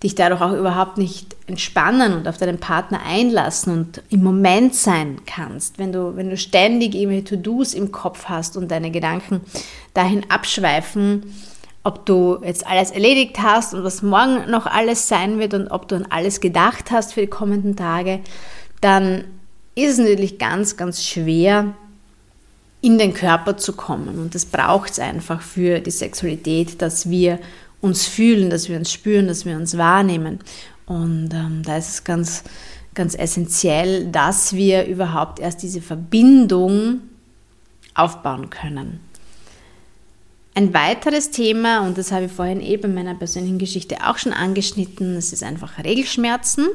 dich 0.03 0.15
dadurch 0.15 0.41
auch 0.41 0.53
überhaupt 0.53 0.97
nicht 0.97 1.35
entspannen 1.47 2.13
und 2.13 2.29
auf 2.29 2.39
deinen 2.39 2.59
Partner 2.59 3.01
einlassen 3.05 3.73
und 3.73 4.03
im 4.11 4.23
Moment 4.23 4.75
sein 4.75 5.21
kannst, 5.27 5.79
wenn 5.79 5.93
du, 5.93 6.15
wenn 6.15 6.31
du 6.31 6.37
ständig 6.37 6.95
irgendwelche 6.95 7.37
To-Dos 7.37 7.75
im 7.75 7.91
Kopf 7.91 8.27
hast 8.27 8.57
und 8.57 8.71
deine 8.71 8.91
Gedanken 8.91 9.41
dahin 9.95 10.25
abschweifen, 10.31 11.35
ob 11.83 12.07
du 12.07 12.39
jetzt 12.45 12.67
alles 12.67 12.91
erledigt 12.91 13.39
hast 13.43 13.75
und 13.75 13.83
was 13.83 14.03
morgen 14.03 14.49
noch 14.51 14.67
alles 14.67 15.09
sein 15.09 15.39
wird 15.39 15.55
und 15.55 15.69
ob 15.69 15.89
du 15.89 15.97
an 15.97 16.07
alles 16.11 16.41
gedacht 16.41 16.91
hast 16.91 17.15
für 17.15 17.23
die 17.23 17.27
kommenden 17.27 17.75
Tage, 17.75 18.21
dann 18.81 19.25
ist 19.75 19.93
es 19.93 19.99
natürlich 19.99 20.39
ganz, 20.39 20.77
ganz 20.77 21.05
schwer, 21.05 21.75
in 22.81 22.99
den 22.99 23.15
Körper 23.15 23.57
zu 23.57 23.73
kommen. 23.73 24.19
Und 24.19 24.35
das 24.35 24.45
braucht 24.45 24.91
es 24.91 24.99
einfach 24.99 25.41
für 25.41 25.81
die 25.81 25.91
Sexualität, 25.91 26.81
dass 26.81 27.11
wir 27.11 27.41
uns 27.81 28.07
fühlen, 28.07 28.51
dass 28.51 28.69
wir 28.69 28.77
uns 28.77 28.93
spüren, 28.93 29.29
dass 29.29 29.45
wir 29.45 29.57
uns 29.57 29.77
wahrnehmen. 29.77 30.41
Und 30.87 31.31
ähm, 31.33 31.63
da 31.65 31.77
ist 31.77 31.89
es 31.89 32.05
ganz, 32.05 32.45
ganz 32.95 33.15
essentiell, 33.15 34.07
dass 34.07 34.55
wir 34.55 34.87
überhaupt 34.87 35.39
erst 35.39 35.63
diese 35.63 35.81
Verbindung 35.81 37.01
aufbauen 37.95 38.51
können. 38.51 39.01
Ein 40.55 40.75
weiteres 40.75 41.31
Thema, 41.31 41.87
und 41.87 41.99
das 41.99 42.11
habe 42.11 42.25
ich 42.25 42.33
vorhin 42.33 42.61
eben 42.61 42.85
in 42.85 42.95
meiner 42.95 43.15
persönlichen 43.15 43.59
Geschichte 43.59 43.99
auch 44.05 44.19
schon 44.19 44.33
angeschnitten, 44.33 45.15
das 45.15 45.33
ist 45.33 45.45
einfach 45.45 45.79
Regelschmerzen 45.85 46.67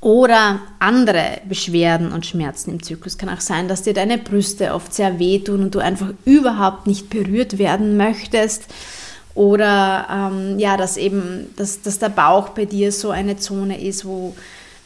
oder 0.00 0.60
andere 0.80 1.40
Beschwerden 1.48 2.10
und 2.10 2.26
Schmerzen 2.26 2.70
im 2.72 2.82
Zyklus. 2.82 3.18
Kann 3.18 3.28
auch 3.28 3.40
sein, 3.40 3.68
dass 3.68 3.82
dir 3.82 3.94
deine 3.94 4.18
Brüste 4.18 4.74
oft 4.74 4.92
sehr 4.92 5.18
wehtun 5.20 5.62
und 5.62 5.74
du 5.74 5.78
einfach 5.78 6.12
überhaupt 6.24 6.86
nicht 6.88 7.08
berührt 7.08 7.58
werden 7.58 7.96
möchtest 7.96 8.64
oder 9.36 10.06
ähm, 10.10 10.58
ja, 10.58 10.76
dass 10.76 10.96
eben, 10.96 11.54
dass, 11.56 11.82
dass 11.82 11.98
der 11.98 12.08
Bauch 12.08 12.48
bei 12.48 12.64
dir 12.64 12.90
so 12.90 13.10
eine 13.10 13.36
Zone 13.36 13.80
ist, 13.80 14.06
wo, 14.06 14.34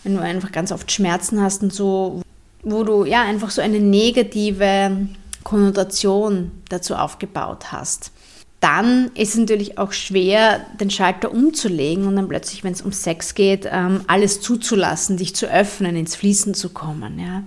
wenn 0.03 0.17
du 0.17 0.21
einfach 0.21 0.51
ganz 0.51 0.73
oft 0.73 0.91
Schmerzen 0.91 1.41
hast 1.41 1.63
und 1.63 1.73
so, 1.73 2.21
wo 2.65 2.83
du 2.83 3.05
ja 3.05 3.23
einfach 3.23 3.51
so 3.51 3.63
eine 3.63 3.79
negative 3.79 5.07
Konnotation 5.45 6.51
dazu 6.69 6.97
aufgebaut 6.97 7.71
hast. 7.71 8.11
Dann 8.59 9.13
ist 9.15 9.31
es 9.31 9.39
natürlich 9.39 9.79
auch 9.79 9.93
schwer, 9.93 10.67
den 10.79 10.91
Schalter 10.91 11.33
umzulegen 11.33 12.07
und 12.07 12.17
dann 12.17 12.29
plötzlich, 12.29 12.63
wenn 12.65 12.73
es 12.73 12.83
um 12.83 12.93
Sex 12.93 13.35
geht, 13.35 13.67
ähm, 13.71 14.03
alles 14.09 14.41
zuzulassen, 14.41 15.17
dich 15.17 15.35
zu 15.35 15.47
öffnen, 15.47 15.95
ins 15.95 16.17
Fließen 16.17 16.55
zu 16.55 16.71
kommen. 16.71 17.19
Ja. 17.21 17.45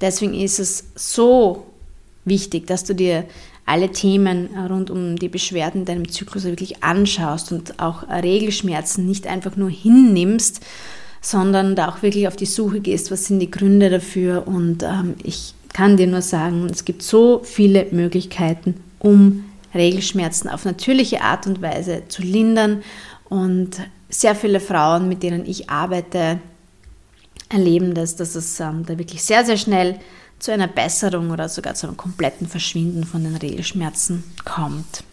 Deswegen 0.00 0.34
ist 0.34 0.58
es 0.58 0.84
so 0.96 1.66
wichtig, 2.24 2.66
dass 2.66 2.82
du 2.82 2.94
dir 2.94 3.26
alle 3.66 3.90
Themen 3.90 4.48
rund 4.70 4.90
um 4.90 5.16
die 5.16 5.28
Beschwerden 5.28 5.80
in 5.80 5.84
deinem 5.84 6.08
Zyklus 6.08 6.44
wirklich 6.44 6.84
anschaust 6.84 7.50
und 7.50 7.80
auch 7.80 8.08
Regelschmerzen 8.08 9.06
nicht 9.06 9.26
einfach 9.26 9.56
nur 9.56 9.70
hinnimmst, 9.70 10.64
sondern 11.20 11.74
da 11.74 11.88
auch 11.88 12.02
wirklich 12.02 12.28
auf 12.28 12.36
die 12.36 12.46
Suche 12.46 12.80
gehst, 12.80 13.10
was 13.10 13.26
sind 13.26 13.40
die 13.40 13.50
Gründe 13.50 13.90
dafür. 13.90 14.46
Und 14.46 14.84
ähm, 14.84 15.16
ich 15.24 15.54
kann 15.72 15.96
dir 15.96 16.06
nur 16.06 16.22
sagen, 16.22 16.68
es 16.70 16.84
gibt 16.84 17.02
so 17.02 17.40
viele 17.42 17.86
Möglichkeiten, 17.90 18.76
um 19.00 19.44
Regelschmerzen 19.74 20.48
auf 20.48 20.64
natürliche 20.64 21.22
Art 21.22 21.48
und 21.48 21.60
Weise 21.60 22.04
zu 22.06 22.22
lindern. 22.22 22.82
Und 23.28 23.80
sehr 24.08 24.36
viele 24.36 24.60
Frauen, 24.60 25.08
mit 25.08 25.24
denen 25.24 25.44
ich 25.44 25.68
arbeite, 25.68 26.38
erleben 27.48 27.94
das, 27.94 28.14
dass 28.14 28.36
es 28.36 28.60
ähm, 28.60 28.84
da 28.86 28.96
wirklich 28.96 29.24
sehr, 29.24 29.44
sehr 29.44 29.56
schnell 29.56 29.98
zu 30.38 30.52
einer 30.52 30.68
Besserung 30.68 31.30
oder 31.30 31.48
sogar 31.48 31.74
zu 31.74 31.86
einem 31.86 31.96
kompletten 31.96 32.46
Verschwinden 32.46 33.04
von 33.04 33.24
den 33.24 33.36
Regelschmerzen 33.36 34.24
kommt. 34.44 35.04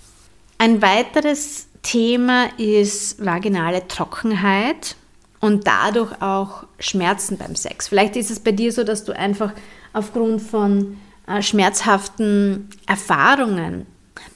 Ein 0.58 0.82
weiteres 0.82 1.68
Thema 1.82 2.48
ist 2.58 3.24
vaginale 3.24 3.88
Trockenheit 3.88 4.96
und 5.40 5.68
dadurch 5.68 6.22
auch 6.22 6.64
Schmerzen 6.80 7.38
beim 7.38 7.56
Sex. 7.56 7.90
Vielleicht 7.90 8.16
ist 8.16 8.32
es 8.32 8.40
bei 8.40 8.52
dir 8.52 8.72
so, 8.72 8.84
dass 8.84 9.04
du 9.04 9.12
einfach 9.12 9.52
aufgrund 9.92 10.42
von 10.42 10.98
äh, 11.28 11.42
schmerzhaften 11.42 12.70
Erfahrungen 12.88 13.86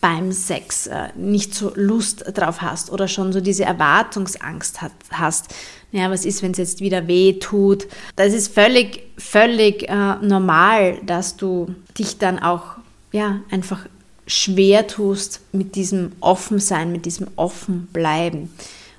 beim 0.02 0.32
Sex 0.32 0.88
äh, 0.88 1.10
nicht 1.16 1.54
so 1.54 1.72
Lust 1.76 2.26
drauf 2.34 2.62
hast 2.62 2.92
oder 2.92 3.08
schon 3.08 3.34
so 3.34 3.42
diese 3.42 3.66
Erwartungsangst 3.66 4.82
hat, 4.82 4.92
hast. 5.12 5.54
Ja, 5.92 6.12
was 6.12 6.26
ist, 6.26 6.44
wenn 6.44 6.52
es 6.52 6.58
jetzt 6.58 6.82
wieder 6.82 7.08
weh 7.08 7.34
tut? 7.34 7.88
Das 8.16 8.34
ist 8.34 8.54
völlig, 8.54 9.04
völlig 9.18 9.88
äh, 9.88 10.16
normal, 10.22 11.00
dass 11.06 11.38
du 11.38 11.74
dich 11.98 12.18
dann 12.18 12.40
auch 12.40 12.64
ja, 13.12 13.40
einfach 13.50 13.86
schwer 14.28 14.88
tust 14.88 15.42
mit 15.54 15.76
diesem 15.76 16.12
Offensein, 16.20 16.92
mit 16.92 17.06
diesem 17.06 17.28
Offenbleiben. 17.38 18.52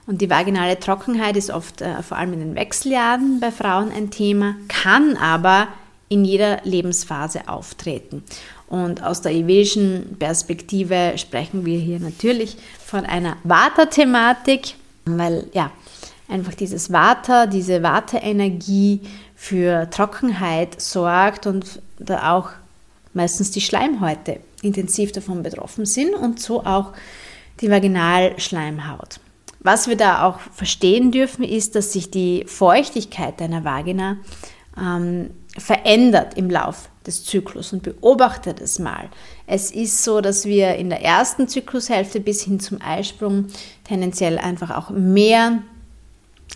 Und 0.07 0.23
die 0.23 0.31
vaginale 0.31 0.81
Trockenheit 0.81 1.37
ist 1.37 1.51
oft 1.51 1.83
äh, 1.83 2.03
vor 2.03 2.17
allem 2.17 2.33
in 2.33 2.41
den 2.41 2.55
Wechseljahren 2.55 3.41
bei 3.41 3.53
Frauen 3.53 3.93
ein 3.93 4.11
Thema, 4.11 4.57
kann 4.69 5.19
aber 5.19 5.69
in 6.09 6.25
jeder 6.25 6.63
Lebensphase 6.65 7.47
auftreten. 7.49 8.25
Und 8.69 9.03
aus 9.03 9.23
der 9.23 9.33
ayurvedischen 9.33 10.17
Perspektive 10.19 11.15
sprechen 11.17 11.65
wir 11.65 11.79
hier 11.79 12.01
natürlich 12.01 12.57
von 12.85 13.07
einer 13.07 13.37
Vata-Thematik, 13.45 14.75
weil 15.07 15.47
ja, 15.55 15.71
einfach 16.29 16.55
dieses 16.55 16.93
Vata, 16.93 17.47
diese 17.47 17.83
Vata-Energie 17.83 19.01
für 19.35 19.89
Trockenheit 19.91 20.81
sorgt 20.81 21.47
und 21.47 21.81
da 21.99 22.33
auch 22.37 22.51
meistens 23.15 23.51
die 23.51 23.63
Schleimhäute 23.63 24.41
intensiv 24.61 25.13
davon 25.13 25.43
betroffen 25.43 25.87
sind 25.87 26.15
und 26.15 26.41
so 26.41 26.65
auch 26.65 26.93
die 27.61 27.71
Vaginalschleimhaut. 27.71 29.21
Was 29.61 29.89
wir 29.89 29.97
da 29.97 30.25
auch 30.25 30.41
verstehen 30.41 31.11
dürfen, 31.11 31.43
ist, 31.43 31.75
dass 31.75 31.93
sich 31.93 32.11
die 32.11 32.45
Feuchtigkeit 32.47 33.41
deiner 33.41 33.65
Vagina 33.65 34.19
ähm, 34.81 35.31
verändert 35.57 36.37
im 36.37 36.51
Lauf 36.51 36.89
des 37.09 37.25
Zyklus 37.25 37.73
und 37.73 37.83
beobachte 37.83 38.55
das 38.55 38.79
mal. 38.79 39.09
Es 39.47 39.73
ist 39.73 40.05
so, 40.05 40.21
dass 40.21 40.45
wir 40.45 40.77
in 40.77 40.91
der 40.91 41.03
ersten 41.03 41.49
Zyklushälfte 41.49 42.21
bis 42.21 42.43
hin 42.45 42.61
zum 42.61 42.81
Eisprung 42.81 43.47
tendenziell 43.85 44.39
einfach 44.39 44.71
auch 44.71 44.91
mehr, 44.91 45.63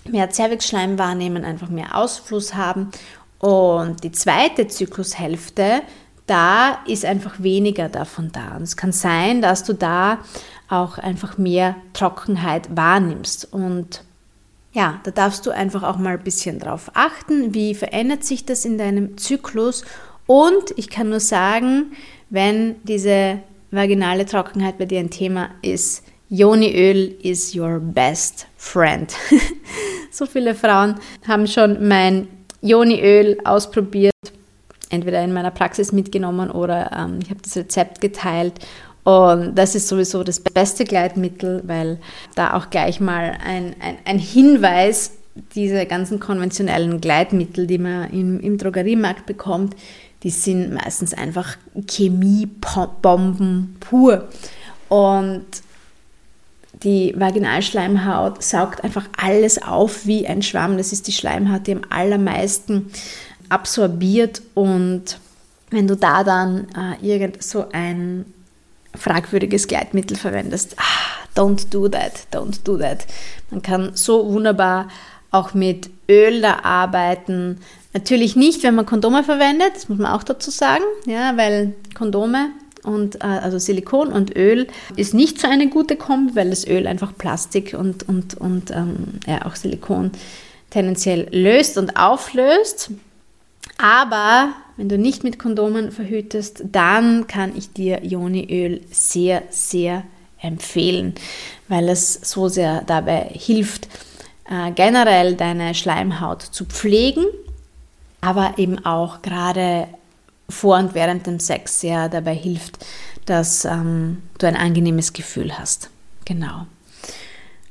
mehr 0.09 0.31
Zervixschleim 0.31 0.99
wahrnehmen, 0.99 1.45
einfach 1.45 1.71
mehr 1.71 1.97
Ausfluss 1.97 2.55
haben. 2.55 2.93
Und 3.41 4.05
die 4.05 4.13
zweite 4.13 4.69
Zyklushälfte, 4.69 5.83
da 6.27 6.79
ist 6.87 7.05
einfach 7.05 7.43
weniger 7.43 7.89
davon 7.89 8.31
da. 8.31 8.57
Und 8.57 8.63
es 8.63 8.77
kann 8.77 8.93
sein, 8.93 9.43
dass 9.43 9.65
du 9.65 9.73
da 9.73 10.19
auch 10.69 10.99
einfach 10.99 11.39
mehr 11.39 11.75
Trockenheit 11.93 12.77
wahrnimmst. 12.77 13.53
Und 13.53 14.05
ja, 14.73 15.01
da 15.05 15.11
darfst 15.11 15.45
du 15.47 15.51
einfach 15.51 15.83
auch 15.83 15.99
mal 15.99 16.15
ein 16.15 16.25
bisschen 16.25 16.59
drauf 16.59 16.91
achten, 16.95 17.53
wie 17.53 17.75
verändert 17.75 18.25
sich 18.25 18.47
das 18.47 18.65
in 18.65 18.79
deinem 18.79 19.19
Zyklus. 19.19 19.85
Und 20.27 20.73
ich 20.77 20.89
kann 20.89 21.11
nur 21.11 21.21
sagen, 21.21 21.93
wenn 22.31 22.77
diese 22.85 23.41
vaginale 23.71 24.27
Trockenheit 24.27 24.79
bei 24.79 24.85
dir 24.85 25.01
ein 25.01 25.11
Thema 25.11 25.51
ist, 25.63 26.05
Joniöl 26.29 27.15
is 27.23 27.55
your 27.55 27.79
best 27.79 28.47
friend. 28.57 29.15
so 30.11 30.25
viele 30.25 30.55
Frauen 30.55 30.95
haben 31.27 31.47
schon 31.47 31.87
mein 31.87 32.29
Joniöl 32.63 33.39
ausprobiert, 33.45 34.13
entweder 34.89 35.23
in 35.23 35.33
meiner 35.33 35.51
Praxis 35.51 35.93
mitgenommen 35.93 36.51
oder 36.51 36.91
ähm, 36.97 37.19
ich 37.23 37.29
habe 37.29 37.41
das 37.43 37.57
Rezept 37.57 38.01
geteilt 38.01 38.61
und 39.05 39.57
das 39.57 39.75
ist 39.75 39.89
sowieso 39.89 40.23
das 40.23 40.41
beste 40.41 40.85
Gleitmittel, 40.85 41.63
weil 41.67 41.99
da 42.35 42.55
auch 42.55 42.71
gleich 42.71 43.01
mal 43.01 43.37
ein, 43.45 43.75
ein, 43.81 43.99
ein 44.05 44.19
Hinweis, 44.19 45.13
diese 45.55 45.87
ganzen 45.87 46.21
konventionellen 46.21 47.01
Gleitmittel, 47.01 47.67
die 47.67 47.79
man 47.79 48.11
im, 48.11 48.39
im 48.41 48.59
Drogeriemarkt 48.59 49.27
bekommt, 49.27 49.75
die 50.23 50.31
sind 50.31 50.73
meistens 50.73 51.15
einfach 51.15 51.57
Chemiebomben 51.89 53.77
pur. 53.81 54.29
Und 54.89 55.47
die 56.83 57.15
Vaginalschleimhaut 57.17 58.43
saugt 58.43 58.85
einfach 58.85 59.09
alles 59.17 59.63
auf 59.63 60.07
wie 60.07 60.27
ein 60.27 60.43
Schwamm. 60.43 60.77
Das 60.77 60.93
ist 60.93 61.07
die 61.07 61.13
Schleimhaut, 61.13 61.67
die 61.67 61.73
am 61.73 61.83
allermeisten 61.91 62.91
absorbiert. 63.49 64.43
Und 64.55 65.19
wenn 65.71 65.87
du 65.87 65.97
da 65.97 66.25
dann 66.25 66.67
äh, 66.77 67.07
irgend 67.07 67.43
so 67.43 67.67
ein 67.73 68.27
fragwürdiges 68.95 69.69
Gleitmittel 69.69 70.17
verwendest, 70.17 70.77
ah, 70.79 71.41
don't 71.41 71.71
do 71.71 71.89
that, 71.89 72.27
don't 72.33 72.63
do 72.65 72.77
that. 72.77 73.07
Man 73.51 73.63
kann 73.63 73.93
so 73.95 74.31
wunderbar 74.33 74.89
auch 75.31 75.55
mit 75.55 75.91
Öl 76.09 76.43
da 76.43 76.59
arbeiten. 76.63 77.61
Natürlich 77.95 78.37
nicht, 78.37 78.63
wenn 78.63 78.75
man 78.75 78.87
Kondome 78.87 79.23
verwendet, 79.23 79.73
das 79.75 79.89
muss 79.89 79.99
man 79.99 80.13
auch 80.13 80.23
dazu 80.23 80.51
sagen, 80.51 80.85
ja, 81.07 81.37
weil 81.37 81.75
Kondome 81.95 82.51
und 82.83 83.17
äh, 83.17 83.27
also 83.27 83.59
Silikon 83.59 84.09
und 84.09 84.35
Öl 84.37 84.67
ist 84.97 85.15
nicht 85.15 85.41
so 85.41 85.47
eine 85.47 85.69
gute 85.69 85.97
Kombi, 85.97 86.35
weil 86.35 86.51
das 86.51 86.67
Öl 86.67 86.87
einfach 86.87 87.17
Plastik 87.17 87.77
und, 87.79 88.09
und, 88.09 88.35
und 88.35 88.71
ähm, 88.71 89.21
ja, 89.27 89.45
auch 89.47 89.57
Silikon 89.57 90.11
tendenziell 90.71 91.29
löst 91.31 91.77
und 91.77 91.97
auflöst. 91.97 92.91
Aber 93.79 94.55
wenn 94.77 94.89
du 94.89 94.99
nicht 94.99 95.23
mit 95.23 95.39
Kondomen 95.39 95.93
verhütest, 95.93 96.65
dann 96.73 97.27
kann 97.27 97.57
ich 97.57 97.73
dir 97.73 98.03
Ioniöl 98.03 98.81
sehr, 98.91 99.43
sehr 99.51 100.05
empfehlen, 100.41 101.15
weil 101.69 101.89
es 101.89 102.15
so 102.15 102.49
sehr 102.49 102.83
dabei 102.87 103.31
hilft, 103.33 103.87
äh, 104.51 104.73
generell 104.73 105.35
deine 105.35 105.75
Schleimhaut 105.75 106.43
zu 106.43 106.65
pflegen, 106.65 107.27
aber 108.23 108.55
eben 108.57 108.87
auch 108.87 109.21
gerade 109.21 109.89
vor 110.49 110.79
und 110.79 110.95
während 110.95 111.27
dem 111.27 111.39
Sex 111.39 111.81
sehr 111.81 112.09
dabei 112.09 112.35
hilft, 112.35 112.79
dass 113.27 113.67
ähm, 113.67 114.23
du 114.39 114.47
ein 114.47 114.57
angenehmes 114.57 115.13
Gefühl 115.13 115.59
hast. 115.59 115.91
Genau. 116.25 116.67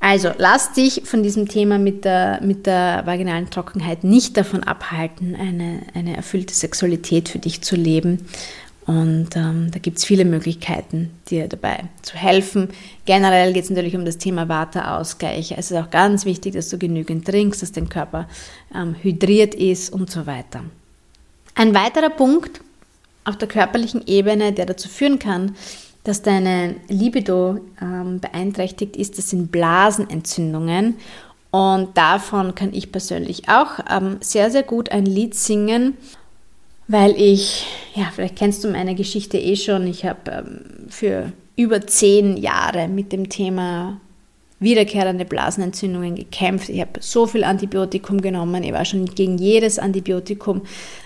Also 0.04 0.32
lass 0.36 0.72
dich 0.72 1.02
von 1.04 1.22
diesem 1.22 1.46
Thema 1.46 1.78
mit 1.78 2.04
der, 2.04 2.40
mit 2.42 2.66
der 2.66 3.06
vaginalen 3.06 3.50
Trockenheit 3.50 4.02
nicht 4.02 4.36
davon 4.36 4.64
abhalten, 4.64 5.36
eine, 5.36 5.82
eine 5.94 6.16
erfüllte 6.16 6.54
Sexualität 6.54 7.28
für 7.28 7.38
dich 7.38 7.62
zu 7.62 7.76
leben. 7.76 8.26
Und 8.86 9.36
ähm, 9.36 9.70
da 9.70 9.78
gibt 9.78 9.98
es 9.98 10.04
viele 10.04 10.24
Möglichkeiten, 10.24 11.10
dir 11.30 11.46
dabei 11.46 11.84
zu 12.02 12.16
helfen. 12.16 12.68
Generell 13.04 13.52
geht 13.52 13.64
es 13.64 13.70
natürlich 13.70 13.94
um 13.94 14.04
das 14.04 14.18
Thema 14.18 14.48
Waterausgleich. 14.48 15.52
Es 15.56 15.70
ist 15.70 15.76
auch 15.76 15.90
ganz 15.90 16.24
wichtig, 16.24 16.54
dass 16.54 16.68
du 16.68 16.78
genügend 16.78 17.24
trinkst, 17.24 17.62
dass 17.62 17.70
dein 17.70 17.88
Körper 17.88 18.28
ähm, 18.74 18.96
hydriert 19.00 19.54
ist 19.54 19.92
und 19.92 20.10
so 20.10 20.26
weiter. 20.26 20.64
Ein 21.54 21.74
weiterer 21.74 22.10
Punkt 22.10 22.60
auf 23.24 23.38
der 23.38 23.46
körperlichen 23.46 24.04
Ebene, 24.06 24.52
der 24.52 24.66
dazu 24.66 24.88
führen 24.88 25.20
kann, 25.20 25.54
dass 26.02 26.22
deine 26.22 26.74
Libido 26.88 27.60
ähm, 27.80 28.18
beeinträchtigt 28.18 28.96
ist, 28.96 29.18
das 29.18 29.30
sind 29.30 29.52
Blasenentzündungen. 29.52 30.96
Und 31.52 31.96
davon 31.96 32.54
kann 32.54 32.72
ich 32.72 32.90
persönlich 32.90 33.48
auch 33.48 33.78
ähm, 33.88 34.16
sehr, 34.20 34.50
sehr 34.50 34.62
gut 34.62 34.90
ein 34.90 35.06
Lied 35.06 35.34
singen, 35.34 35.96
weil 36.88 37.14
ich, 37.20 37.66
ja, 37.94 38.10
vielleicht 38.14 38.36
kennst 38.36 38.64
du 38.64 38.68
meine 38.68 38.94
Geschichte 38.94 39.38
eh 39.38 39.56
schon, 39.56 39.86
ich 39.86 40.04
habe 40.04 40.30
ähm, 40.30 40.88
für 40.88 41.32
über 41.56 41.86
zehn 41.86 42.36
Jahre 42.36 42.88
mit 42.88 43.12
dem 43.12 43.28
Thema 43.28 44.00
wiederkehrende 44.62 45.24
Blasenentzündungen 45.24 46.14
gekämpft. 46.14 46.68
Ich 46.68 46.80
habe 46.80 47.00
so 47.00 47.26
viel 47.26 47.42
Antibiotikum 47.42 48.20
genommen. 48.20 48.62
Ich 48.62 48.72
war 48.72 48.84
schon 48.84 49.06
gegen 49.06 49.36
jedes 49.36 49.78
Antibiotikum 49.78 50.62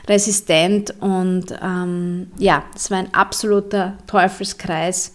resistent 0.07 0.95
und 1.01 1.47
ähm, 1.63 2.31
ja, 2.39 2.65
es 2.75 2.91
war 2.91 2.99
ein 2.99 3.15
absoluter 3.15 3.97
Teufelskreis. 4.07 5.15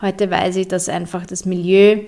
Heute 0.00 0.30
weiß 0.30 0.56
ich, 0.56 0.68
dass 0.68 0.88
einfach 0.88 1.26
das 1.26 1.44
Milieu 1.44 2.00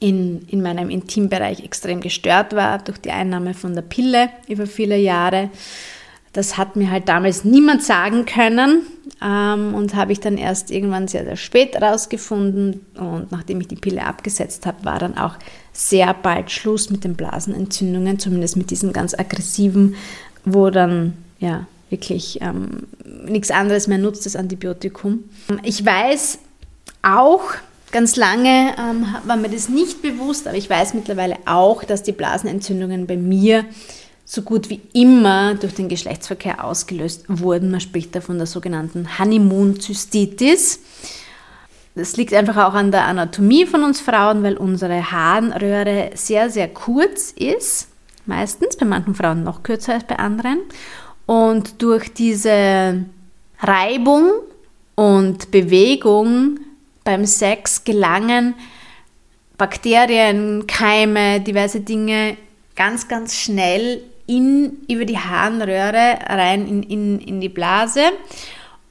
in, 0.00 0.46
in 0.48 0.60
meinem 0.60 0.90
Intimbereich 0.90 1.64
extrem 1.64 2.00
gestört 2.00 2.54
war 2.54 2.78
durch 2.78 2.98
die 2.98 3.12
Einnahme 3.12 3.54
von 3.54 3.74
der 3.74 3.82
Pille 3.82 4.30
über 4.48 4.66
viele 4.66 4.98
Jahre. 4.98 5.48
Das 6.34 6.58
hat 6.58 6.76
mir 6.76 6.90
halt 6.90 7.08
damals 7.08 7.44
niemand 7.44 7.82
sagen 7.82 8.26
können 8.26 8.82
ähm, 9.22 9.74
und 9.74 9.94
habe 9.94 10.12
ich 10.12 10.20
dann 10.20 10.36
erst 10.36 10.70
irgendwann 10.70 11.08
sehr, 11.08 11.24
sehr 11.24 11.36
spät 11.36 11.80
rausgefunden. 11.80 12.84
Und 12.96 13.32
nachdem 13.32 13.60
ich 13.60 13.68
die 13.68 13.76
Pille 13.76 14.04
abgesetzt 14.04 14.66
habe, 14.66 14.84
war 14.84 14.98
dann 14.98 15.16
auch 15.16 15.36
sehr 15.72 16.12
bald 16.12 16.50
Schluss 16.50 16.90
mit 16.90 17.04
den 17.04 17.14
Blasenentzündungen, 17.14 18.18
zumindest 18.18 18.56
mit 18.56 18.70
diesen 18.70 18.92
ganz 18.92 19.14
aggressiven, 19.18 19.94
wo 20.44 20.70
dann 20.70 21.14
ja 21.38 21.66
wirklich 21.88 22.40
ähm, 22.42 22.88
nichts 23.26 23.50
anderes 23.50 23.86
mehr 23.86 23.98
nutzt, 23.98 24.26
das 24.26 24.36
Antibiotikum. 24.36 25.24
Ich 25.62 25.86
weiß 25.86 26.40
auch, 27.02 27.42
Ganz 27.94 28.16
lange 28.16 28.74
ähm, 28.76 29.06
war 29.24 29.36
mir 29.36 29.48
das 29.48 29.68
nicht 29.68 30.02
bewusst, 30.02 30.48
aber 30.48 30.56
ich 30.56 30.68
weiß 30.68 30.94
mittlerweile 30.94 31.36
auch, 31.46 31.84
dass 31.84 32.02
die 32.02 32.10
Blasenentzündungen 32.10 33.06
bei 33.06 33.16
mir 33.16 33.66
so 34.24 34.42
gut 34.42 34.70
wie 34.70 34.80
immer 34.92 35.54
durch 35.54 35.74
den 35.74 35.88
Geschlechtsverkehr 35.88 36.64
ausgelöst 36.64 37.24
wurden. 37.28 37.70
Man 37.70 37.80
spricht 37.80 38.14
da 38.14 38.20
von 38.20 38.38
der 38.38 38.46
sogenannten 38.46 39.18
Honeymoon-Zystitis. 39.18 40.80
Das 41.94 42.16
liegt 42.16 42.32
einfach 42.34 42.56
auch 42.56 42.74
an 42.74 42.90
der 42.90 43.04
Anatomie 43.04 43.66
von 43.66 43.84
uns 43.84 44.00
Frauen, 44.00 44.42
weil 44.42 44.56
unsere 44.56 45.12
Harnröhre 45.12 46.10
sehr, 46.14 46.50
sehr 46.50 46.68
kurz 46.68 47.30
ist. 47.32 47.88
Meistens, 48.26 48.76
bei 48.76 48.86
manchen 48.86 49.14
Frauen 49.14 49.44
noch 49.44 49.62
kürzer 49.62 49.94
als 49.94 50.04
bei 50.04 50.18
anderen. 50.18 50.60
Und 51.26 51.82
durch 51.82 52.12
diese 52.12 53.04
Reibung 53.60 54.30
und 54.94 55.50
Bewegung 55.50 56.58
beim 57.04 57.26
Sex 57.26 57.84
gelangen 57.84 58.54
Bakterien, 59.56 60.66
Keime, 60.66 61.40
diverse 61.40 61.80
Dinge 61.80 62.36
ganz, 62.74 63.06
ganz 63.06 63.36
schnell 63.36 64.02
in, 64.26 64.78
über 64.88 65.04
die 65.04 65.18
Harnröhre 65.18 66.18
rein 66.28 66.66
in, 66.66 66.82
in, 66.82 67.20
in 67.20 67.40
die 67.40 67.48
Blase 67.48 68.00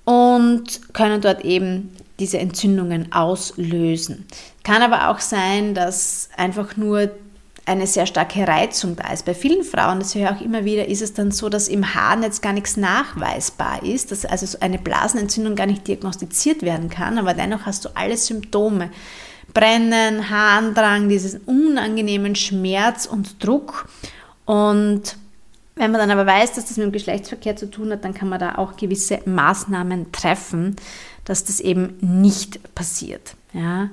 und 0.06 0.94
können 0.94 1.22
dort 1.22 1.44
eben 1.44 1.96
diese 2.20 2.38
Entzündungen 2.38 3.12
auslösen. 3.12 4.26
Kann 4.64 4.82
aber 4.82 5.10
auch 5.10 5.20
sein, 5.20 5.74
dass 5.74 6.30
einfach 6.38 6.78
nur 6.78 7.12
eine 7.66 7.88
sehr 7.88 8.06
starke 8.06 8.46
Reizung 8.46 8.96
da 8.96 9.12
ist. 9.12 9.26
Bei 9.26 9.34
vielen 9.34 9.64
Frauen, 9.64 10.00
das 10.00 10.14
höre 10.14 10.24
ich 10.24 10.38
auch 10.38 10.42
immer 10.42 10.66
wieder, 10.66 10.88
ist 10.88 11.02
es 11.02 11.14
dann 11.14 11.32
so, 11.32 11.48
dass 11.48 11.70
im 11.70 11.96
Hahn 11.96 12.22
jetzt 12.22 12.42
gar 12.42 12.52
nichts 12.52 12.76
nachweisbar 12.76 13.84
ist, 13.84 14.12
dass 14.12 14.26
also 14.26 14.58
eine 14.60 14.78
Blasenentzündung 14.78 15.56
gar 15.56 15.66
nicht 15.66 15.88
diagnostiziert 15.88 16.62
werden 16.62 16.90
kann, 16.90 17.18
aber 17.18 17.34
dennoch 17.34 17.66
hast 17.66 17.86
du 17.86 17.90
alle 17.96 18.18
Symptome. 18.18 18.90
Brennen, 19.54 20.30
Harndrang, 20.30 21.10
diesen 21.10 21.42
unangenehmen 21.42 22.36
Schmerz 22.36 23.06
und 23.06 23.44
Druck. 23.44 23.88
Und 24.46 25.16
wenn 25.76 25.92
man 25.92 26.00
dann 26.00 26.12
aber 26.12 26.26
weiß, 26.26 26.54
dass 26.54 26.66
das 26.66 26.78
mit 26.78 26.86
dem 26.86 26.92
Geschlechtsverkehr 26.92 27.56
zu 27.56 27.70
tun 27.70 27.92
hat, 27.92 28.04
dann 28.04 28.14
kann 28.14 28.30
man 28.30 28.40
da 28.40 28.56
auch 28.56 28.78
gewisse 28.78 29.20
Maßnahmen 29.26 30.12
treffen, 30.12 30.76
dass 31.26 31.44
das 31.44 31.60
eben 31.60 31.98
nicht 32.02 32.76
passiert. 32.76 33.36
Ja? 33.54 33.90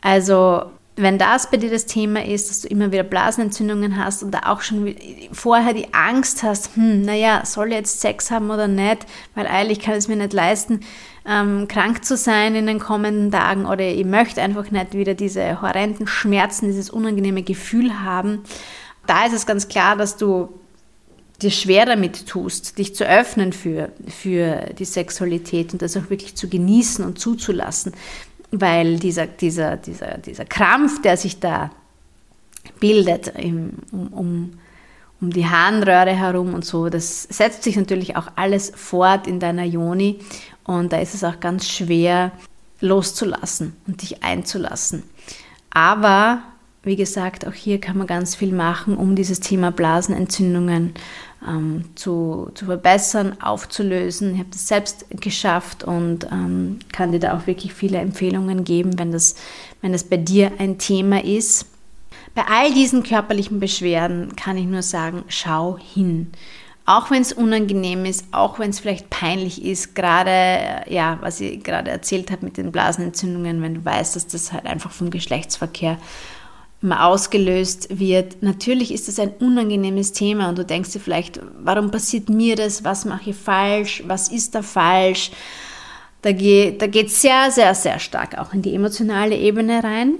Also 0.00 0.70
wenn 0.98 1.16
das 1.16 1.50
bei 1.50 1.58
dir 1.58 1.70
das 1.70 1.86
Thema 1.86 2.24
ist, 2.24 2.50
dass 2.50 2.62
du 2.62 2.68
immer 2.68 2.90
wieder 2.90 3.04
Blasenentzündungen 3.04 4.02
hast 4.02 4.22
und 4.22 4.32
da 4.32 4.40
auch 4.46 4.62
schon 4.62 4.96
vorher 5.32 5.72
die 5.72 5.94
Angst 5.94 6.42
hast, 6.42 6.74
hm, 6.74 7.02
naja, 7.02 7.42
soll 7.44 7.68
ich 7.68 7.74
jetzt 7.74 8.00
Sex 8.00 8.30
haben 8.30 8.50
oder 8.50 8.66
nicht, 8.66 9.06
weil 9.34 9.46
eigentlich 9.46 9.80
kann 9.80 9.94
es 9.94 10.08
mir 10.08 10.16
nicht 10.16 10.32
leisten, 10.32 10.80
ähm, 11.24 11.68
krank 11.68 12.04
zu 12.04 12.16
sein 12.16 12.56
in 12.56 12.66
den 12.66 12.80
kommenden 12.80 13.30
Tagen 13.30 13.66
oder 13.66 13.84
ich 13.84 14.04
möchte 14.04 14.42
einfach 14.42 14.70
nicht 14.70 14.94
wieder 14.94 15.14
diese 15.14 15.62
horrenden 15.62 16.08
Schmerzen, 16.08 16.66
dieses 16.66 16.90
unangenehme 16.90 17.42
Gefühl 17.42 18.02
haben. 18.02 18.42
Da 19.06 19.26
ist 19.26 19.34
es 19.34 19.46
ganz 19.46 19.68
klar, 19.68 19.96
dass 19.96 20.16
du 20.16 20.48
dir 21.42 21.50
schwer 21.50 21.86
damit 21.86 22.26
tust, 22.26 22.78
dich 22.78 22.94
zu 22.94 23.08
öffnen 23.08 23.52
für, 23.52 23.90
für 24.08 24.74
die 24.78 24.84
Sexualität 24.84 25.72
und 25.72 25.82
das 25.82 25.96
auch 25.96 26.10
wirklich 26.10 26.34
zu 26.34 26.48
genießen 26.48 27.04
und 27.04 27.18
zuzulassen, 27.18 27.92
weil 28.50 28.98
dieser, 28.98 29.26
dieser, 29.26 29.76
dieser, 29.76 30.18
dieser 30.18 30.44
Krampf, 30.44 31.00
der 31.02 31.16
sich 31.16 31.38
da 31.38 31.70
bildet 32.80 33.28
im, 33.36 33.74
um, 33.92 34.08
um, 34.08 34.52
um 35.20 35.30
die 35.30 35.46
Harnröhre 35.46 36.14
herum 36.14 36.54
und 36.54 36.64
so, 36.64 36.88
das 36.88 37.24
setzt 37.24 37.62
sich 37.62 37.76
natürlich 37.76 38.16
auch 38.16 38.28
alles 38.34 38.72
fort 38.74 39.26
in 39.26 39.38
deiner 39.38 39.64
Joni 39.64 40.18
und 40.64 40.92
da 40.92 41.00
ist 41.00 41.14
es 41.14 41.22
auch 41.22 41.38
ganz 41.40 41.68
schwer 41.68 42.32
loszulassen 42.80 43.76
und 43.86 44.02
dich 44.02 44.22
einzulassen. 44.22 45.04
Aber 45.70 46.42
wie 46.82 46.96
gesagt, 46.96 47.46
auch 47.46 47.54
hier 47.54 47.80
kann 47.80 47.98
man 47.98 48.06
ganz 48.06 48.34
viel 48.34 48.52
machen, 48.52 48.96
um 48.96 49.14
dieses 49.14 49.40
Thema 49.40 49.70
Blasenentzündungen 49.70 50.94
ähm, 51.46 51.84
zu, 51.94 52.50
zu 52.54 52.66
verbessern, 52.66 53.36
aufzulösen. 53.40 54.34
Ich 54.34 54.38
habe 54.40 54.50
das 54.50 54.68
selbst 54.68 55.06
geschafft 55.10 55.84
und 55.84 56.24
ähm, 56.30 56.78
kann 56.92 57.12
dir 57.12 57.20
da 57.20 57.36
auch 57.36 57.46
wirklich 57.46 57.72
viele 57.74 57.98
Empfehlungen 57.98 58.64
geben, 58.64 58.98
wenn 58.98 59.12
das, 59.12 59.36
wenn 59.82 59.92
das 59.92 60.04
bei 60.04 60.16
dir 60.16 60.52
ein 60.58 60.78
Thema 60.78 61.22
ist. 61.24 61.66
Bei 62.34 62.44
all 62.48 62.72
diesen 62.72 63.02
körperlichen 63.02 63.60
Beschwerden 63.60 64.36
kann 64.36 64.56
ich 64.56 64.66
nur 64.66 64.82
sagen, 64.82 65.24
schau 65.28 65.78
hin 65.78 66.32
auch 66.88 67.10
wenn 67.10 67.20
es 67.20 67.34
unangenehm 67.34 68.06
ist, 68.06 68.24
auch 68.32 68.58
wenn 68.58 68.70
es 68.70 68.80
vielleicht 68.80 69.10
peinlich 69.10 69.62
ist, 69.62 69.94
gerade, 69.94 70.86
ja, 70.88 71.18
was 71.20 71.38
ich 71.38 71.62
gerade 71.62 71.90
erzählt 71.90 72.30
habe 72.30 72.46
mit 72.46 72.56
den 72.56 72.72
Blasenentzündungen, 72.72 73.60
wenn 73.60 73.74
du 73.74 73.84
weißt, 73.84 74.16
dass 74.16 74.26
das 74.26 74.54
halt 74.54 74.64
einfach 74.64 74.90
vom 74.90 75.10
Geschlechtsverkehr 75.10 75.98
ausgelöst 76.82 77.98
wird. 77.98 78.42
Natürlich 78.42 78.92
ist 78.92 79.08
das 79.08 79.18
ein 79.18 79.32
unangenehmes 79.40 80.12
Thema 80.12 80.48
und 80.48 80.58
du 80.58 80.64
denkst 80.64 80.92
dir 80.92 81.00
vielleicht, 81.00 81.40
warum 81.60 81.90
passiert 81.90 82.28
mir 82.28 82.54
das? 82.54 82.84
Was 82.84 83.04
mache 83.04 83.30
ich 83.30 83.36
falsch? 83.36 84.04
Was 84.06 84.28
ist 84.28 84.54
da 84.54 84.62
falsch? 84.62 85.32
Da 86.22 86.32
geht 86.32 86.80
da 86.80 86.86
geht 86.86 87.10
sehr, 87.10 87.50
sehr, 87.50 87.74
sehr 87.74 87.98
stark 87.98 88.38
auch 88.38 88.52
in 88.52 88.62
die 88.62 88.74
emotionale 88.74 89.36
Ebene 89.36 89.82
rein. 89.82 90.14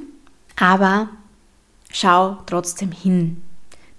Aber 0.57 1.09
schau 1.92 2.38
trotzdem 2.47 2.90
hin. 2.90 3.42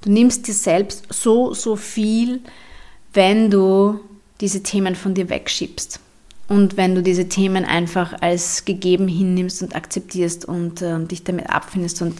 Du 0.01 0.11
nimmst 0.11 0.47
dir 0.47 0.53
selbst 0.53 1.05
so, 1.09 1.53
so 1.53 1.75
viel, 1.75 2.41
wenn 3.13 3.49
du 3.49 3.99
diese 4.41 4.63
Themen 4.63 4.95
von 4.95 5.13
dir 5.13 5.29
wegschiebst. 5.29 5.99
Und 6.47 6.77
wenn 6.77 6.95
du 6.95 7.03
diese 7.03 7.29
Themen 7.29 7.63
einfach 7.63 8.21
als 8.21 8.65
gegeben 8.65 9.07
hinnimmst 9.07 9.61
und 9.61 9.75
akzeptierst 9.75 10.45
und 10.45 10.81
äh, 10.81 10.99
dich 11.05 11.23
damit 11.23 11.49
abfindest 11.49 12.01
und 12.01 12.17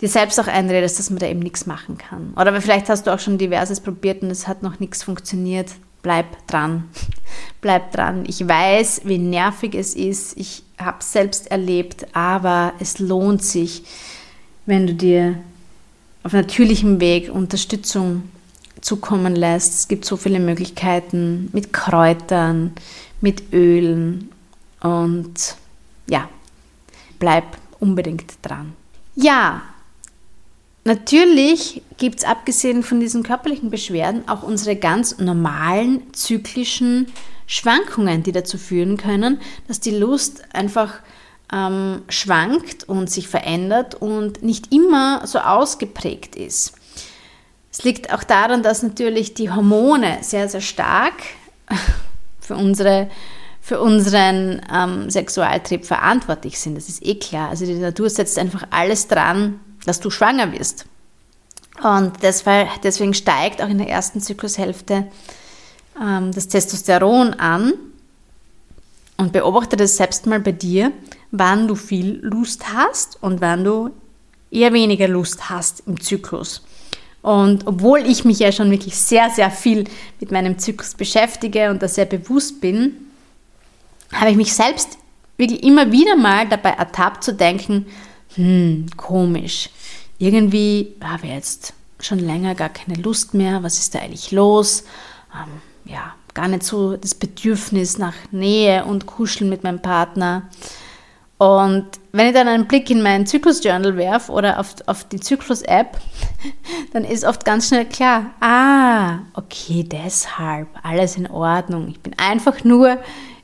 dir 0.00 0.08
selbst 0.08 0.40
auch 0.40 0.46
einredest, 0.46 0.98
dass 0.98 1.10
man 1.10 1.18
da 1.18 1.26
eben 1.26 1.40
nichts 1.40 1.66
machen 1.66 1.98
kann. 1.98 2.32
Oder 2.36 2.58
vielleicht 2.60 2.88
hast 2.88 3.06
du 3.06 3.14
auch 3.14 3.18
schon 3.18 3.38
diverses 3.38 3.80
probiert 3.80 4.22
und 4.22 4.30
es 4.30 4.48
hat 4.48 4.62
noch 4.62 4.80
nichts 4.80 5.02
funktioniert. 5.02 5.70
Bleib 6.02 6.46
dran. 6.46 6.84
Bleib 7.60 7.92
dran. 7.92 8.24
Ich 8.26 8.46
weiß, 8.46 9.02
wie 9.04 9.18
nervig 9.18 9.74
es 9.74 9.94
ist. 9.94 10.36
Ich 10.38 10.62
habe 10.78 10.98
es 11.00 11.12
selbst 11.12 11.50
erlebt, 11.50 12.06
aber 12.14 12.72
es 12.80 12.98
lohnt 12.98 13.44
sich, 13.44 13.84
wenn 14.64 14.86
du 14.86 14.94
dir 14.94 15.38
auf 16.22 16.32
natürlichem 16.32 17.00
Weg 17.00 17.30
Unterstützung 17.30 18.22
zukommen 18.80 19.36
lässt. 19.36 19.74
Es 19.74 19.88
gibt 19.88 20.04
so 20.06 20.16
viele 20.16 20.40
Möglichkeiten 20.40 21.50
mit 21.52 21.72
Kräutern, 21.72 22.72
mit 23.20 23.52
Ölen 23.52 24.30
und 24.80 25.56
ja, 26.06 26.28
bleib 27.18 27.44
unbedingt 27.78 28.32
dran. 28.42 28.72
Ja, 29.14 29.62
natürlich 30.84 31.82
gibt 31.98 32.20
es 32.20 32.24
abgesehen 32.24 32.82
von 32.82 33.00
diesen 33.00 33.22
körperlichen 33.22 33.70
Beschwerden 33.70 34.28
auch 34.28 34.42
unsere 34.42 34.76
ganz 34.76 35.18
normalen 35.18 36.12
zyklischen 36.12 37.06
Schwankungen, 37.46 38.22
die 38.22 38.32
dazu 38.32 38.58
führen 38.58 38.96
können, 38.96 39.40
dass 39.66 39.80
die 39.80 39.90
Lust 39.90 40.42
einfach 40.52 41.00
ähm, 41.52 42.02
schwankt 42.08 42.84
und 42.84 43.10
sich 43.10 43.28
verändert 43.28 43.96
und 43.96 44.42
nicht 44.42 44.72
immer 44.72 45.26
so 45.26 45.40
ausgeprägt 45.40 46.36
ist. 46.36 46.74
Es 47.72 47.84
liegt 47.84 48.12
auch 48.12 48.24
daran, 48.24 48.62
dass 48.62 48.82
natürlich 48.82 49.34
die 49.34 49.50
Hormone 49.50 50.18
sehr, 50.22 50.48
sehr 50.48 50.60
stark 50.60 51.14
für, 52.40 52.56
unsere, 52.56 53.08
für 53.60 53.80
unseren 53.80 54.60
ähm, 54.72 55.10
Sexualtrieb 55.10 55.84
verantwortlich 55.84 56.58
sind. 56.58 56.76
Das 56.76 56.88
ist 56.88 57.04
eh 57.04 57.16
klar. 57.16 57.50
Also 57.50 57.66
die 57.66 57.74
Natur 57.74 58.10
setzt 58.10 58.38
einfach 58.38 58.66
alles 58.70 59.08
dran, 59.08 59.60
dass 59.86 60.00
du 60.00 60.10
schwanger 60.10 60.52
wirst. 60.52 60.86
Und 61.82 62.12
deswegen 62.22 63.14
steigt 63.14 63.62
auch 63.62 63.68
in 63.68 63.78
der 63.78 63.88
ersten 63.88 64.20
Zyklushälfte 64.20 65.08
ähm, 66.00 66.32
das 66.32 66.48
Testosteron 66.48 67.34
an. 67.34 67.72
Und 69.16 69.32
beobachte 69.32 69.76
das 69.76 69.96
selbst 69.96 70.26
mal 70.26 70.40
bei 70.40 70.52
dir 70.52 70.92
wann 71.30 71.68
du 71.68 71.74
viel 71.74 72.18
Lust 72.22 72.72
hast 72.72 73.22
und 73.22 73.40
wann 73.40 73.64
du 73.64 73.90
eher 74.50 74.72
weniger 74.72 75.08
Lust 75.08 75.48
hast 75.48 75.84
im 75.86 76.00
Zyklus. 76.00 76.62
Und 77.22 77.66
obwohl 77.66 78.00
ich 78.06 78.24
mich 78.24 78.38
ja 78.38 78.50
schon 78.50 78.70
wirklich 78.70 78.96
sehr, 78.96 79.30
sehr 79.30 79.50
viel 79.50 79.84
mit 80.20 80.32
meinem 80.32 80.58
Zyklus 80.58 80.94
beschäftige 80.94 81.70
und 81.70 81.82
da 81.82 81.88
sehr 81.88 82.06
bewusst 82.06 82.60
bin, 82.60 82.94
habe 84.12 84.30
ich 84.30 84.36
mich 84.36 84.54
selbst 84.54 84.98
wirklich 85.36 85.62
immer 85.62 85.92
wieder 85.92 86.16
mal 86.16 86.48
dabei 86.48 86.70
ertappt 86.70 87.22
zu 87.22 87.34
denken, 87.34 87.86
hm, 88.34 88.86
komisch, 88.96 89.70
irgendwie 90.18 90.94
habe 91.02 91.26
ich 91.26 91.32
jetzt 91.32 91.74
schon 91.98 92.18
länger 92.18 92.54
gar 92.54 92.68
keine 92.68 93.00
Lust 93.00 93.34
mehr, 93.34 93.62
was 93.62 93.78
ist 93.78 93.94
da 93.94 94.00
eigentlich 94.00 94.30
los? 94.30 94.84
Ähm, 95.34 95.60
ja, 95.90 96.14
gar 96.34 96.48
nicht 96.48 96.62
so 96.62 96.96
das 96.96 97.14
Bedürfnis 97.14 97.98
nach 97.98 98.14
Nähe 98.30 98.84
und 98.84 99.06
Kuscheln 99.06 99.50
mit 99.50 99.64
meinem 99.64 99.82
Partner. 99.82 100.48
Und 101.38 101.86
wenn 102.12 102.26
ich 102.26 102.34
dann 102.34 102.48
einen 102.48 102.66
Blick 102.66 102.90
in 102.90 103.02
mein 103.02 103.26
Zyklus-Journal 103.26 103.96
werfe 103.96 104.30
oder 104.30 104.60
auf, 104.60 104.74
auf 104.84 105.04
die 105.04 105.20
Zyklus-App, 105.20 105.98
dann 106.92 107.04
ist 107.04 107.24
oft 107.24 107.46
ganz 107.46 107.68
schnell 107.68 107.86
klar, 107.86 108.26
ah, 108.40 109.20
okay, 109.32 109.82
deshalb, 109.82 110.68
alles 110.82 111.16
in 111.16 111.30
Ordnung. 111.30 111.88
Ich 111.88 112.00
bin 112.00 112.12
einfach 112.18 112.62
nur 112.62 112.98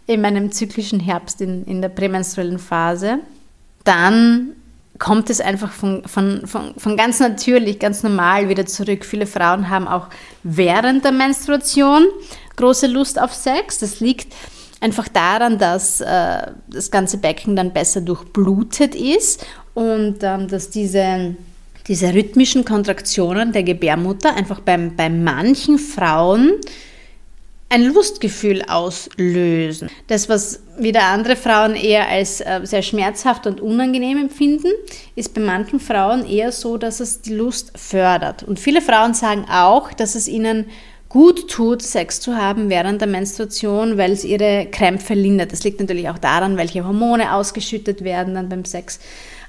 in 0.07 0.20
meinem 0.20 0.53
zyklischen 0.53 1.01
Herbst, 1.01 1.40
in, 1.40 1.64
in 1.64 1.81
der 1.81 1.88
prämenstruellen 1.88 2.59
Phase. 2.59 3.20
Dann 3.85 4.53
kommt 4.99 5.31
es 5.31 5.41
einfach 5.41 5.73
von, 5.73 6.03
von, 6.07 6.47
von, 6.47 6.75
von 6.77 6.97
ganz 6.97 7.21
natürlich, 7.21 7.79
ganz 7.79 8.03
normal 8.03 8.49
wieder 8.49 8.67
zurück. 8.67 9.05
Viele 9.05 9.27
Frauen 9.27 9.69
haben 9.69 9.89
auch 9.89 10.09
während 10.43 11.05
der 11.05 11.13
Menstruation 11.13 12.07
große 12.57 12.87
Lust 12.87 13.21
auf 13.21 13.35
Sex. 13.35 13.79
Das 13.79 14.01
liegt 14.01 14.35
einfach 14.81 15.09
daran, 15.09 15.59
dass 15.59 16.01
äh, 16.01 16.53
das 16.69 16.91
ganze 16.91 17.19
Becken 17.19 17.57
dann 17.57 17.73
besser 17.73 18.01
durchblutet 18.01 18.95
ist 18.95 19.45
und 19.75 20.19
ähm, 20.23 20.49
dass 20.49 20.71
diese, 20.71 21.35
diese 21.89 22.15
rhythmischen 22.15 22.65
Kontraktionen 22.65 23.53
der 23.53 23.63
Gebärmutter 23.63 24.35
einfach 24.35 24.61
beim, 24.61 24.97
bei 24.97 25.09
manchen 25.09 25.79
Frauen 25.79 26.53
ein 27.69 27.85
Lustgefühl 27.85 28.63
auslösen. 28.63 29.91
Das, 30.07 30.29
was 30.29 30.61
wieder 30.79 31.05
andere 31.05 31.37
Frauen 31.37 31.75
eher 31.75 32.09
als 32.09 32.41
äh, 32.41 32.61
sehr 32.63 32.83
schmerzhaft 32.83 33.47
und 33.47 33.61
unangenehm 33.61 34.19
empfinden, 34.19 34.69
ist 35.17 35.35
bei 35.35 35.41
manchen 35.41 35.81
Frauen 35.81 36.27
eher 36.27 36.53
so, 36.53 36.77
dass 36.77 37.01
es 37.01 37.23
die 37.23 37.35
Lust 37.35 37.77
fördert. 37.77 38.45
Und 38.45 38.61
viele 38.61 38.81
Frauen 38.81 39.15
sagen 39.15 39.47
auch, 39.51 39.93
dass 39.93 40.15
es 40.15 40.29
ihnen 40.29 40.67
gut 41.09 41.49
tut, 41.49 41.83
Sex 41.83 42.21
zu 42.21 42.37
haben 42.37 42.69
während 42.69 43.01
der 43.01 43.09
Menstruation, 43.09 43.97
weil 43.97 44.13
es 44.13 44.25
ihre 44.25 44.67
Krämpfe 44.67 45.15
lindert. 45.15 45.53
Das 45.53 45.65
liegt 45.65 45.81
natürlich 45.81 46.09
auch 46.09 46.19
daran, 46.19 46.57
welche 46.57 46.85
Hormone 46.85 47.33
ausgeschüttet 47.33 48.05
werden 48.05 48.35
dann 48.35 48.49
beim 48.49 48.65
Sex, 48.65 49.01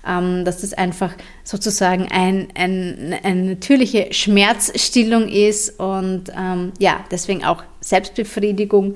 ähm, 0.07 0.45
dass 0.45 0.61
das 0.61 0.73
einfach 0.73 1.13
sozusagen 1.43 2.07
ein, 2.11 2.47
ein, 2.55 3.15
eine 3.23 3.43
natürliche 3.43 4.13
Schmerzstillung 4.13 5.27
ist 5.27 5.79
und 5.79 6.31
ähm, 6.37 6.71
ja, 6.79 7.03
deswegen 7.11 7.43
auch 7.43 7.63
Selbstbefriedigung 7.81 8.95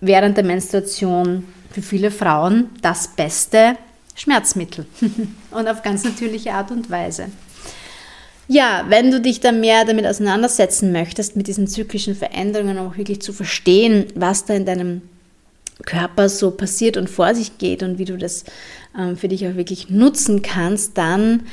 während 0.00 0.36
der 0.36 0.44
Menstruation 0.44 1.44
für 1.70 1.82
viele 1.82 2.10
Frauen 2.10 2.70
das 2.82 3.08
beste 3.08 3.76
Schmerzmittel 4.14 4.86
und 5.50 5.68
auf 5.68 5.82
ganz 5.82 6.04
natürliche 6.04 6.52
Art 6.52 6.70
und 6.70 6.90
Weise. 6.90 7.26
Ja, 8.50 8.86
wenn 8.88 9.10
du 9.10 9.20
dich 9.20 9.40
dann 9.40 9.60
mehr 9.60 9.84
damit 9.84 10.06
auseinandersetzen 10.06 10.90
möchtest, 10.90 11.36
mit 11.36 11.48
diesen 11.48 11.66
zyklischen 11.66 12.14
Veränderungen, 12.14 12.78
auch 12.78 12.96
wirklich 12.96 13.20
zu 13.20 13.34
verstehen, 13.34 14.06
was 14.14 14.46
da 14.46 14.54
in 14.54 14.64
deinem 14.64 15.02
Körper 15.84 16.28
so 16.28 16.50
passiert 16.50 16.96
und 16.96 17.08
vor 17.08 17.34
sich 17.34 17.58
geht 17.58 17.82
und 17.82 17.98
wie 17.98 18.04
du 18.04 18.16
das 18.16 18.44
ähm, 18.98 19.16
für 19.16 19.28
dich 19.28 19.46
auch 19.46 19.54
wirklich 19.54 19.90
nutzen 19.90 20.42
kannst, 20.42 20.98
dann 20.98 21.44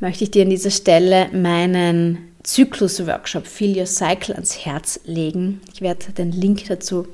möchte 0.00 0.24
ich 0.24 0.30
dir 0.30 0.42
an 0.42 0.50
dieser 0.50 0.70
Stelle 0.70 1.28
meinen 1.32 2.18
Zyklus-Workshop 2.42 3.46
Feel 3.46 3.78
Your 3.78 3.86
Cycle 3.86 4.34
ans 4.34 4.64
Herz 4.64 5.00
legen. 5.04 5.60
Ich 5.72 5.80
werde 5.80 6.12
den 6.12 6.32
Link 6.32 6.64
dazu 6.68 7.06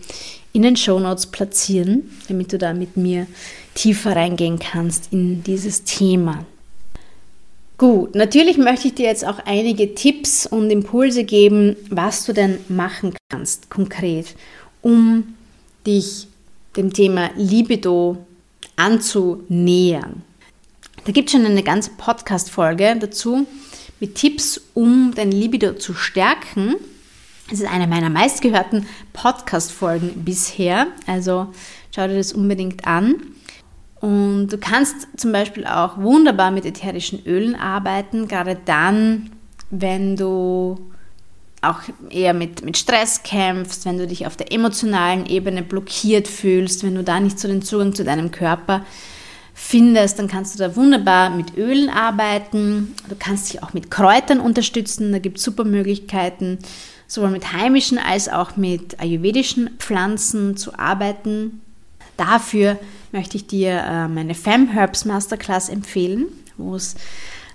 in 0.52 0.62
den 0.62 0.76
Show 0.76 0.98
Notes 0.98 1.26
platzieren, 1.26 2.10
damit 2.28 2.52
du 2.52 2.58
da 2.58 2.72
mit 2.72 2.96
mir 2.96 3.26
tiefer 3.74 4.16
reingehen 4.16 4.58
kannst 4.58 5.12
in 5.12 5.42
dieses 5.42 5.84
Thema. 5.84 6.46
Gut, 7.78 8.14
natürlich 8.14 8.56
möchte 8.56 8.88
ich 8.88 8.94
dir 8.94 9.06
jetzt 9.06 9.26
auch 9.26 9.38
einige 9.44 9.94
Tipps 9.94 10.46
und 10.46 10.70
Impulse 10.70 11.24
geben, 11.24 11.76
was 11.90 12.24
du 12.24 12.32
denn 12.32 12.58
machen 12.68 13.14
kannst 13.28 13.68
konkret, 13.68 14.34
um 14.80 15.34
dich 15.86 16.26
dem 16.76 16.92
Thema 16.92 17.30
Libido 17.36 18.18
anzunähern. 18.76 20.22
Da 21.04 21.12
gibt 21.12 21.28
es 21.28 21.32
schon 21.32 21.46
eine 21.46 21.62
ganze 21.62 21.90
Podcast-Folge 21.96 22.96
dazu 22.98 23.46
mit 24.00 24.14
Tipps, 24.16 24.60
um 24.74 25.12
dein 25.14 25.30
Libido 25.30 25.74
zu 25.74 25.94
stärken. 25.94 26.74
Es 27.50 27.60
ist 27.60 27.70
eine 27.70 27.86
meiner 27.86 28.10
meistgehörten 28.10 28.86
Podcast-Folgen 29.12 30.24
bisher, 30.24 30.88
also 31.06 31.52
schau 31.94 32.08
dir 32.08 32.16
das 32.16 32.32
unbedingt 32.32 32.86
an. 32.86 33.16
Und 34.00 34.48
du 34.48 34.58
kannst 34.58 35.08
zum 35.16 35.32
Beispiel 35.32 35.66
auch 35.66 35.96
wunderbar 35.96 36.50
mit 36.50 36.66
ätherischen 36.66 37.24
Ölen 37.24 37.54
arbeiten, 37.54 38.28
gerade 38.28 38.58
dann, 38.64 39.30
wenn 39.70 40.16
du 40.16 40.90
auch 41.62 41.80
eher 42.10 42.34
mit, 42.34 42.64
mit 42.64 42.76
Stress 42.76 43.22
kämpfst, 43.22 43.84
wenn 43.84 43.98
du 43.98 44.06
dich 44.06 44.26
auf 44.26 44.36
der 44.36 44.52
emotionalen 44.52 45.26
Ebene 45.26 45.62
blockiert 45.62 46.28
fühlst, 46.28 46.84
wenn 46.84 46.94
du 46.94 47.02
da 47.02 47.20
nicht 47.20 47.38
so 47.38 47.48
den 47.48 47.62
Zugang 47.62 47.94
zu 47.94 48.04
deinem 48.04 48.30
Körper 48.30 48.84
findest, 49.58 50.18
dann 50.18 50.28
kannst 50.28 50.54
du 50.54 50.58
da 50.58 50.76
wunderbar 50.76 51.30
mit 51.30 51.56
Ölen 51.56 51.88
arbeiten. 51.88 52.94
Du 53.08 53.16
kannst 53.18 53.52
dich 53.52 53.62
auch 53.62 53.72
mit 53.72 53.90
Kräutern 53.90 54.38
unterstützen. 54.38 55.12
Da 55.12 55.18
gibt 55.18 55.38
es 55.38 55.44
super 55.44 55.64
Möglichkeiten, 55.64 56.58
sowohl 57.06 57.30
mit 57.30 57.54
heimischen 57.54 57.98
als 57.98 58.28
auch 58.28 58.56
mit 58.56 59.00
ayurvedischen 59.00 59.70
Pflanzen 59.78 60.58
zu 60.58 60.78
arbeiten. 60.78 61.62
Dafür 62.18 62.78
möchte 63.12 63.38
ich 63.38 63.46
dir 63.46 63.82
äh, 63.82 64.08
meine 64.08 64.34
Fem 64.34 64.68
Herbs 64.68 65.06
Masterclass 65.06 65.70
empfehlen, 65.70 66.26
wo 66.58 66.74
es 66.74 66.94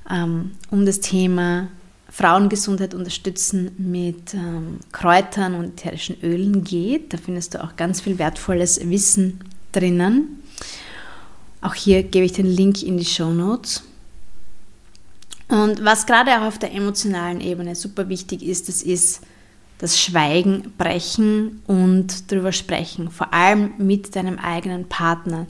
ähm, 0.09 0.51
um 0.71 0.87
das 0.87 1.01
Thema 1.01 1.67
Frauengesundheit 2.11 2.93
unterstützen 2.93 3.71
mit 3.77 4.33
ähm, 4.33 4.79
Kräutern 4.91 5.55
und 5.55 5.79
ätherischen 5.79 6.17
Ölen 6.21 6.63
geht. 6.63 7.13
Da 7.13 7.17
findest 7.17 7.53
du 7.53 7.63
auch 7.63 7.77
ganz 7.77 8.01
viel 8.01 8.19
wertvolles 8.19 8.81
Wissen 8.89 9.39
drinnen. 9.71 10.43
Auch 11.61 11.73
hier 11.73 12.03
gebe 12.03 12.25
ich 12.25 12.33
den 12.33 12.47
Link 12.47 12.83
in 12.83 12.97
die 12.97 13.05
Show 13.05 13.31
Notes. 13.31 13.83
Und 15.47 15.83
was 15.85 16.05
gerade 16.05 16.31
auch 16.37 16.47
auf 16.47 16.59
der 16.59 16.73
emotionalen 16.73 17.39
Ebene 17.39 17.75
super 17.75 18.09
wichtig 18.09 18.43
ist, 18.43 18.67
das 18.67 18.81
ist 18.81 19.21
das 19.77 19.99
Schweigen 19.99 20.73
brechen 20.77 21.61
und 21.65 22.31
darüber 22.31 22.51
sprechen, 22.51 23.09
vor 23.09 23.33
allem 23.33 23.73
mit 23.77 24.15
deinem 24.15 24.37
eigenen 24.37 24.87
Partner. 24.87 25.47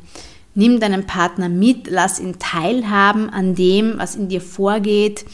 Nimm 0.53 0.79
deinen 0.79 1.05
Partner 1.05 1.49
mit, 1.49 1.89
lass 1.89 2.19
ihn 2.19 2.39
teilhaben 2.39 3.29
an 3.29 3.55
dem, 3.55 3.97
was 3.97 4.15
in 4.15 4.29
dir 4.29 4.41
vorgeht, 4.41 5.25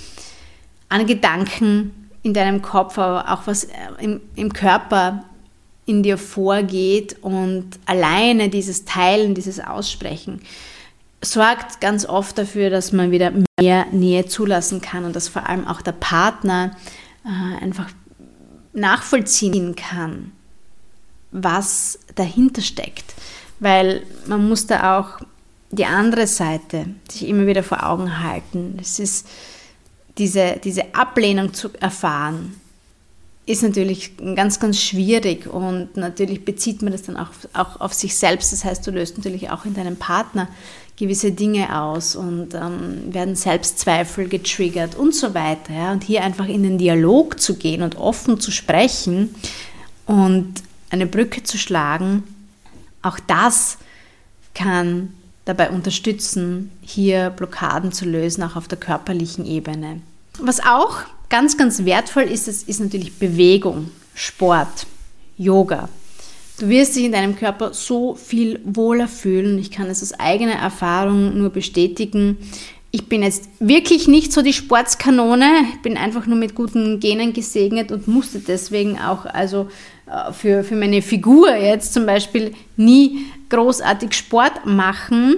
an 0.90 1.06
Gedanken 1.06 2.10
in 2.24 2.34
deinem 2.34 2.62
Kopf, 2.62 2.98
aber 2.98 3.32
auch 3.32 3.48
was 3.48 3.68
im, 4.00 4.22
im 4.36 4.54
Körper 4.54 5.24
in 5.86 6.04
dir 6.04 6.18
vorgeht 6.18 7.16
und 7.22 7.80
alleine 7.86 8.50
dieses 8.50 8.86
Teilen, 8.86 9.34
dieses 9.34 9.60
Aussprechen 9.60 10.42
sorgt 11.24 11.82
ganz 11.82 12.06
oft 12.06 12.38
dafür, 12.38 12.70
dass 12.70 12.92
man 12.92 13.12
wieder 13.12 13.32
mehr 13.60 13.86
Nähe 13.92 14.26
zulassen 14.26 14.82
kann 14.82 15.06
und 15.06 15.16
dass 15.16 15.28
vor 15.28 15.48
allem 15.48 15.68
auch 15.68 15.82
der 15.82 15.94
Partner 15.94 16.76
äh, 17.26 17.64
einfach 17.64 17.90
nachvollziehen 18.74 19.76
kann, 19.76 20.32
was 21.32 22.00
dahinter 22.16 22.62
steckt. 22.62 23.16
Weil 23.60 24.04
man 24.28 24.48
muss 24.48 24.68
da 24.68 25.00
auch 25.00 25.20
die 25.72 25.86
andere 25.86 26.28
Seite 26.28 26.86
sich 27.10 27.28
immer 27.28 27.48
wieder 27.48 27.64
vor 27.64 27.86
Augen 27.86 28.24
halten. 28.24 28.78
Es 28.80 29.00
ist 29.00 29.28
diese, 30.18 30.60
diese 30.64 30.96
Ablehnung 30.96 31.54
zu 31.54 31.70
erfahren, 31.80 32.60
ist 33.46 33.64
natürlich 33.64 34.18
ganz, 34.36 34.60
ganz 34.60 34.82
schwierig 34.82 35.48
und 35.48 35.96
natürlich 35.96 36.44
bezieht 36.44 36.82
man 36.82 36.92
das 36.92 37.04
dann 37.04 37.16
auch, 37.16 37.30
auch 37.54 37.80
auf 37.80 37.94
sich 37.94 38.16
selbst. 38.16 38.52
Das 38.52 38.66
heißt, 38.66 38.86
du 38.86 38.92
löst 38.92 39.18
natürlich 39.18 39.50
auch 39.50 39.64
in 39.64 39.74
deinem 39.74 39.96
Partner 39.96 40.50
gewisse 40.98 41.32
Dinge 41.32 41.80
aus 41.80 42.16
und 42.16 42.54
ähm, 42.56 43.14
werden 43.14 43.36
Selbstzweifel 43.36 44.28
getriggert 44.28 44.96
und 44.96 45.16
so 45.16 45.34
weiter. 45.34 45.74
Ja? 45.74 45.92
Und 45.94 46.04
hier 46.04 46.24
einfach 46.24 46.48
in 46.48 46.64
den 46.64 46.78
Dialog 46.78 47.40
zu 47.40 47.56
gehen 47.56 47.84
und 47.84 47.96
offen 47.96 48.40
zu 48.40 48.52
sprechen 48.52 49.34
und 50.06 50.56
eine 50.90 51.06
Brücke 51.06 51.44
zu 51.44 51.58
schlagen, 51.58 52.24
auch 53.02 53.20
das 53.28 53.78
kann 54.54 55.14
dabei 55.48 55.70
unterstützen, 55.70 56.72
hier 56.82 57.30
Blockaden 57.30 57.94
zu 57.94 58.06
lösen, 58.06 58.44
auch 58.44 58.58
auf 58.58 58.68
der 58.68 58.78
körperlichen 58.78 59.46
Ebene. 59.46 60.02
Was 60.40 60.60
auch 60.60 61.00
ganz, 61.30 61.58
ganz 61.58 61.86
wertvoll 61.86 62.24
ist, 62.24 62.48
das 62.48 62.64
ist 62.64 62.82
natürlich 62.82 63.18
Bewegung, 63.18 63.90
Sport, 64.14 64.88
Yoga. 65.38 65.88
Du 66.60 66.68
wirst 66.68 66.96
dich 66.96 67.06
in 67.06 67.12
deinem 67.12 67.38
Körper 67.38 67.74
so 67.74 68.16
viel 68.16 68.60
wohler 68.66 69.08
fühlen. 69.08 69.58
Ich 69.58 69.72
kann 69.72 69.88
es 69.88 70.02
aus 70.02 70.20
eigener 70.20 70.56
Erfahrung 70.56 71.38
nur 71.38 71.52
bestätigen. 71.52 72.38
Ich 72.92 73.08
bin 73.08 73.24
jetzt 73.24 73.48
wirklich 73.60 74.08
nicht 74.08 74.34
so 74.34 74.42
die 74.42 74.54
Sportskanone, 74.54 75.66
ich 75.74 75.82
bin 75.82 75.98
einfach 75.98 76.26
nur 76.26 76.38
mit 76.38 76.56
guten 76.56 77.00
Genen 77.00 77.34
gesegnet 77.34 77.92
und 77.92 78.08
musste 78.08 78.40
deswegen 78.40 79.00
auch 79.00 79.26
also 79.26 79.70
für, 80.32 80.64
für 80.64 80.76
meine 80.76 81.02
Figur 81.02 81.54
jetzt 81.56 81.94
zum 81.94 82.06
Beispiel 82.06 82.54
nie 82.76 83.26
großartig 83.50 84.14
Sport 84.14 84.66
machen. 84.66 85.36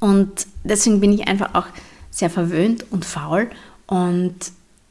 Und 0.00 0.46
deswegen 0.64 1.00
bin 1.00 1.12
ich 1.12 1.28
einfach 1.28 1.54
auch 1.54 1.66
sehr 2.10 2.30
verwöhnt 2.30 2.84
und 2.90 3.04
faul 3.04 3.50
und 3.86 4.34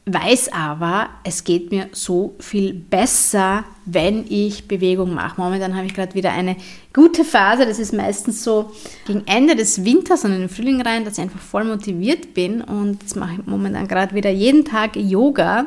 weiß 0.06 0.52
aber, 0.52 1.08
es 1.22 1.44
geht 1.44 1.70
mir 1.70 1.88
so 1.92 2.34
viel 2.38 2.74
besser, 2.74 3.64
wenn 3.86 4.26
ich 4.28 4.68
Bewegung 4.68 5.14
mache. 5.14 5.40
Momentan 5.40 5.74
habe 5.74 5.86
ich 5.86 5.94
gerade 5.94 6.14
wieder 6.14 6.32
eine 6.32 6.56
gute 6.92 7.24
Phase. 7.24 7.64
Das 7.64 7.78
ist 7.78 7.94
meistens 7.94 8.44
so 8.44 8.70
gegen 9.06 9.22
Ende 9.26 9.56
des 9.56 9.82
Winters 9.84 10.24
und 10.24 10.32
in 10.32 10.40
den 10.40 10.48
Frühling 10.50 10.82
rein, 10.82 11.04
dass 11.04 11.14
ich 11.14 11.24
einfach 11.24 11.40
voll 11.40 11.64
motiviert 11.64 12.34
bin. 12.34 12.60
Und 12.60 13.02
jetzt 13.02 13.16
mache 13.16 13.34
ich 13.34 13.46
momentan 13.46 13.88
gerade 13.88 14.14
wieder 14.14 14.30
jeden 14.30 14.66
Tag 14.66 14.94
Yoga 14.96 15.66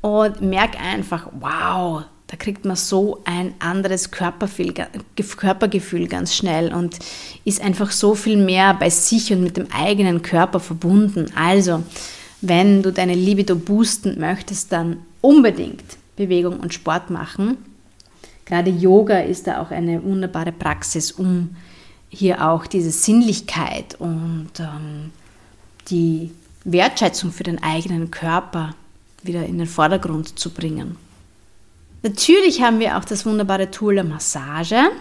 und 0.00 0.40
merke 0.42 0.78
einfach, 0.78 1.28
wow, 1.40 2.04
da 2.28 2.36
kriegt 2.36 2.64
man 2.64 2.76
so 2.76 3.20
ein 3.24 3.54
anderes 3.60 4.10
Körpergefühl, 4.10 4.72
ganz 6.08 6.34
schnell 6.34 6.74
und 6.74 6.98
ist 7.44 7.60
einfach 7.60 7.92
so 7.92 8.16
viel 8.16 8.36
mehr 8.36 8.74
bei 8.74 8.90
sich 8.90 9.32
und 9.32 9.42
mit 9.44 9.56
dem 9.56 9.68
eigenen 9.70 10.22
Körper 10.22 10.58
verbunden. 10.58 11.26
Also, 11.36 11.84
wenn 12.40 12.82
du 12.82 12.92
deine 12.92 13.14
Libido 13.14 13.54
boosten 13.54 14.18
möchtest, 14.18 14.72
dann 14.72 14.98
unbedingt 15.20 15.84
Bewegung 16.16 16.58
und 16.58 16.74
Sport 16.74 17.10
machen. 17.10 17.58
Gerade 18.44 18.70
Yoga 18.70 19.20
ist 19.20 19.46
da 19.46 19.60
auch 19.62 19.70
eine 19.70 20.02
wunderbare 20.02 20.52
Praxis, 20.52 21.12
um 21.12 21.54
hier 22.08 22.48
auch 22.48 22.66
diese 22.66 22.90
Sinnlichkeit 22.90 23.94
und 23.98 24.50
ähm, 24.58 25.12
die 25.90 26.32
Wertschätzung 26.64 27.30
für 27.30 27.44
den 27.44 27.62
eigenen 27.62 28.10
Körper 28.10 28.74
wieder 29.22 29.44
in 29.46 29.58
den 29.58 29.66
Vordergrund 29.66 30.38
zu 30.38 30.50
bringen. 30.50 30.96
Natürlich 32.06 32.62
haben 32.62 32.78
wir 32.78 32.96
auch 32.96 33.04
das 33.04 33.26
wunderbare 33.26 33.68
Tool 33.68 33.96
der 33.96 34.04
Massage 34.04 34.92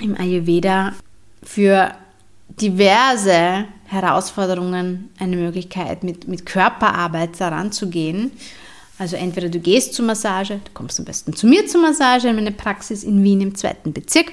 im 0.00 0.16
Ayurveda 0.16 0.92
für 1.42 1.90
diverse 2.48 3.64
Herausforderungen 3.86 5.10
eine 5.18 5.34
Möglichkeit, 5.34 6.04
mit, 6.04 6.28
mit 6.28 6.46
Körperarbeit 6.46 7.40
daran 7.40 7.72
zu 7.72 7.88
gehen. 7.88 8.30
Also 9.00 9.16
entweder 9.16 9.48
du 9.48 9.58
gehst 9.58 9.94
zur 9.94 10.04
Massage, 10.04 10.60
du 10.64 10.70
kommst 10.74 11.00
am 11.00 11.06
besten 11.06 11.34
zu 11.34 11.48
mir 11.48 11.66
zur 11.66 11.80
Massage 11.80 12.28
in 12.28 12.36
meine 12.36 12.52
Praxis 12.52 13.02
in 13.02 13.24
Wien 13.24 13.40
im 13.40 13.56
zweiten 13.56 13.92
Bezirk 13.92 14.30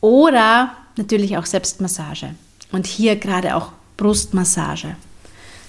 oder 0.00 0.72
natürlich 0.96 1.36
auch 1.38 1.46
Selbstmassage. 1.46 2.34
Und 2.72 2.88
hier 2.88 3.14
gerade 3.14 3.54
auch 3.54 3.70
Brustmassage. 3.96 4.96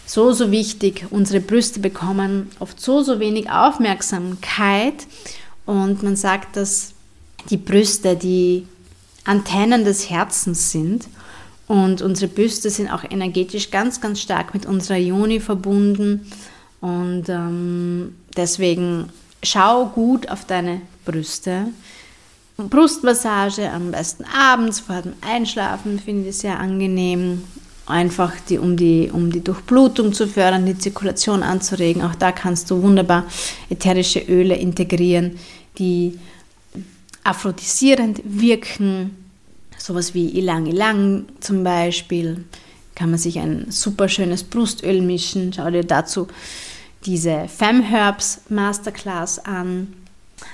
So, 0.09 0.33
so 0.33 0.49
wichtig. 0.49 1.05
Unsere 1.11 1.39
Brüste 1.39 1.79
bekommen 1.79 2.49
oft 2.57 2.81
so, 2.81 3.03
so 3.03 3.19
wenig 3.19 3.51
Aufmerksamkeit. 3.51 5.05
Und 5.67 6.01
man 6.01 6.15
sagt, 6.15 6.57
dass 6.57 6.93
die 7.51 7.57
Brüste 7.57 8.15
die 8.15 8.65
Antennen 9.23 9.85
des 9.85 10.09
Herzens 10.09 10.71
sind. 10.71 11.07
Und 11.67 12.01
unsere 12.01 12.27
Brüste 12.27 12.71
sind 12.71 12.89
auch 12.89 13.03
energetisch 13.07 13.69
ganz, 13.69 14.01
ganz 14.01 14.19
stark 14.19 14.55
mit 14.55 14.65
unserer 14.65 14.97
Joni 14.97 15.39
verbunden. 15.39 16.31
Und 16.81 17.29
ähm, 17.29 18.15
deswegen 18.35 19.09
schau 19.43 19.89
gut 19.89 20.27
auf 20.31 20.43
deine 20.45 20.81
Brüste. 21.05 21.67
Brustmassage 22.57 23.69
am 23.69 23.91
besten 23.91 24.25
abends 24.25 24.79
vor 24.79 25.03
dem 25.03 25.13
Einschlafen 25.21 25.99
finde 25.99 26.29
ich 26.29 26.37
sehr 26.37 26.59
angenehm. 26.59 27.43
Einfach 27.89 28.33
die, 28.47 28.57
um, 28.57 28.77
die, 28.77 29.09
um 29.11 29.31
die 29.31 29.43
Durchblutung 29.43 30.13
zu 30.13 30.27
fördern, 30.27 30.65
die 30.65 30.77
Zirkulation 30.77 31.43
anzuregen. 31.43 32.01
Auch 32.03 32.15
da 32.15 32.31
kannst 32.31 32.69
du 32.69 32.81
wunderbar 32.81 33.25
ätherische 33.69 34.19
Öle 34.19 34.55
integrieren, 34.55 35.37
die 35.77 36.19
aphrodisierend 37.23 38.21
wirken 38.23 39.15
sowas 39.77 40.13
wie 40.13 40.29
Ilang 40.37 40.65
Ilang 40.65 41.25
zum 41.39 41.63
Beispiel. 41.63 42.43
Kann 42.95 43.11
man 43.11 43.19
sich 43.19 43.39
ein 43.39 43.67
super 43.69 44.09
schönes 44.09 44.43
Brustöl 44.43 45.01
mischen. 45.01 45.53
Schau 45.53 45.69
dir 45.69 45.83
dazu 45.83 46.27
diese 47.05 47.47
Femme 47.47 47.83
Herbs 47.83 48.41
Masterclass 48.49 49.39
an. 49.39 49.93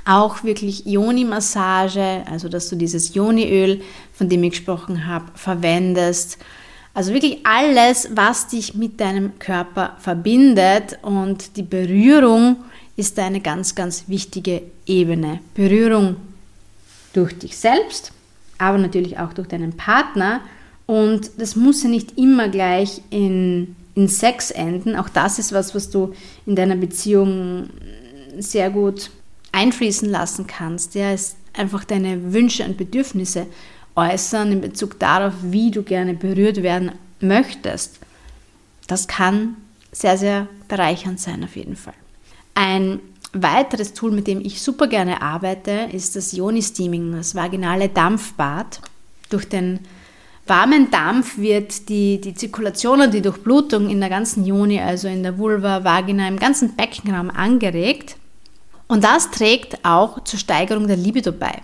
Auch 0.03 0.43
wirklich 0.43 0.85
Yoni-Massage, 0.85 2.23
also 2.29 2.49
dass 2.49 2.69
du 2.69 2.75
dieses 2.75 3.13
Yoni-Öl, 3.13 3.81
von 4.13 4.29
dem 4.29 4.43
ich 4.43 4.51
gesprochen 4.51 5.07
habe, 5.07 5.25
verwendest. 5.35 6.37
Also 6.95 7.13
wirklich 7.13 7.45
alles, 7.45 8.07
was 8.13 8.47
dich 8.47 8.73
mit 8.73 9.01
deinem 9.01 9.37
Körper 9.37 9.97
verbindet 9.99 10.97
und 11.01 11.57
die 11.57 11.63
Berührung 11.63 12.55
ist 12.95 13.19
eine 13.19 13.41
ganz, 13.41 13.75
ganz 13.75 14.05
wichtige 14.07 14.61
Ebene. 14.85 15.41
Berührung 15.55 16.15
durch 17.11 17.37
dich 17.37 17.57
selbst, 17.57 18.13
aber 18.57 18.77
natürlich 18.77 19.19
auch 19.19 19.33
durch 19.33 19.49
deinen 19.49 19.75
Partner. 19.75 20.39
Und 20.85 21.31
das 21.37 21.57
muss 21.57 21.83
ja 21.83 21.89
nicht 21.89 22.17
immer 22.17 22.47
gleich 22.47 23.01
in, 23.09 23.75
in 23.95 24.07
Sex 24.07 24.51
enden. 24.51 24.95
Auch 24.95 25.09
das 25.09 25.37
ist 25.37 25.51
was, 25.51 25.75
was 25.75 25.89
du 25.89 26.13
in 26.45 26.55
deiner 26.55 26.77
Beziehung 26.77 27.71
sehr 28.37 28.69
gut 28.69 29.11
einfließen 29.51 30.09
lassen 30.09 30.47
kannst. 30.47 30.95
Ja, 30.95 31.11
ist 31.11 31.35
einfach 31.51 31.83
deine 31.83 32.31
Wünsche 32.31 32.63
und 32.63 32.77
Bedürfnisse 32.77 33.47
äußern 33.95 34.51
in 34.51 34.61
Bezug 34.61 34.99
darauf, 34.99 35.33
wie 35.41 35.71
du 35.71 35.83
gerne 35.83 36.13
berührt 36.13 36.61
werden 36.63 36.91
möchtest. 37.19 37.99
Das 38.87 39.07
kann 39.07 39.55
sehr, 39.91 40.17
sehr 40.17 40.47
bereichernd 40.67 41.19
sein 41.19 41.43
auf 41.43 41.55
jeden 41.55 41.75
Fall. 41.75 41.93
Ein 42.53 42.99
weiteres 43.33 43.93
Tool, 43.93 44.11
mit 44.11 44.27
dem 44.27 44.41
ich 44.41 44.61
super 44.61 44.87
gerne 44.87 45.21
arbeite, 45.21 45.89
ist 45.91 46.15
das 46.15 46.31
Yoni-Steaming, 46.31 47.13
das 47.13 47.35
vaginale 47.35 47.89
Dampfbad. 47.89 48.81
Durch 49.29 49.47
den 49.47 49.79
warmen 50.47 50.91
Dampf 50.91 51.37
wird 51.37 51.89
die, 51.89 52.21
die 52.21 52.33
Zirkulation 52.33 53.01
und 53.01 53.13
die 53.13 53.21
Durchblutung 53.21 53.89
in 53.89 53.99
der 53.99 54.09
ganzen 54.09 54.45
Joni, 54.45 54.79
also 54.79 55.07
in 55.07 55.23
der 55.23 55.37
Vulva, 55.37 55.83
Vagina, 55.83 56.27
im 56.27 56.39
ganzen 56.39 56.75
Beckenraum 56.75 57.29
angeregt. 57.29 58.17
Und 58.87 59.03
das 59.03 59.31
trägt 59.31 59.83
auch 59.83 60.23
zur 60.23 60.39
Steigerung 60.39 60.87
der 60.87 60.97
Libido 60.97 61.31
bei. 61.31 61.61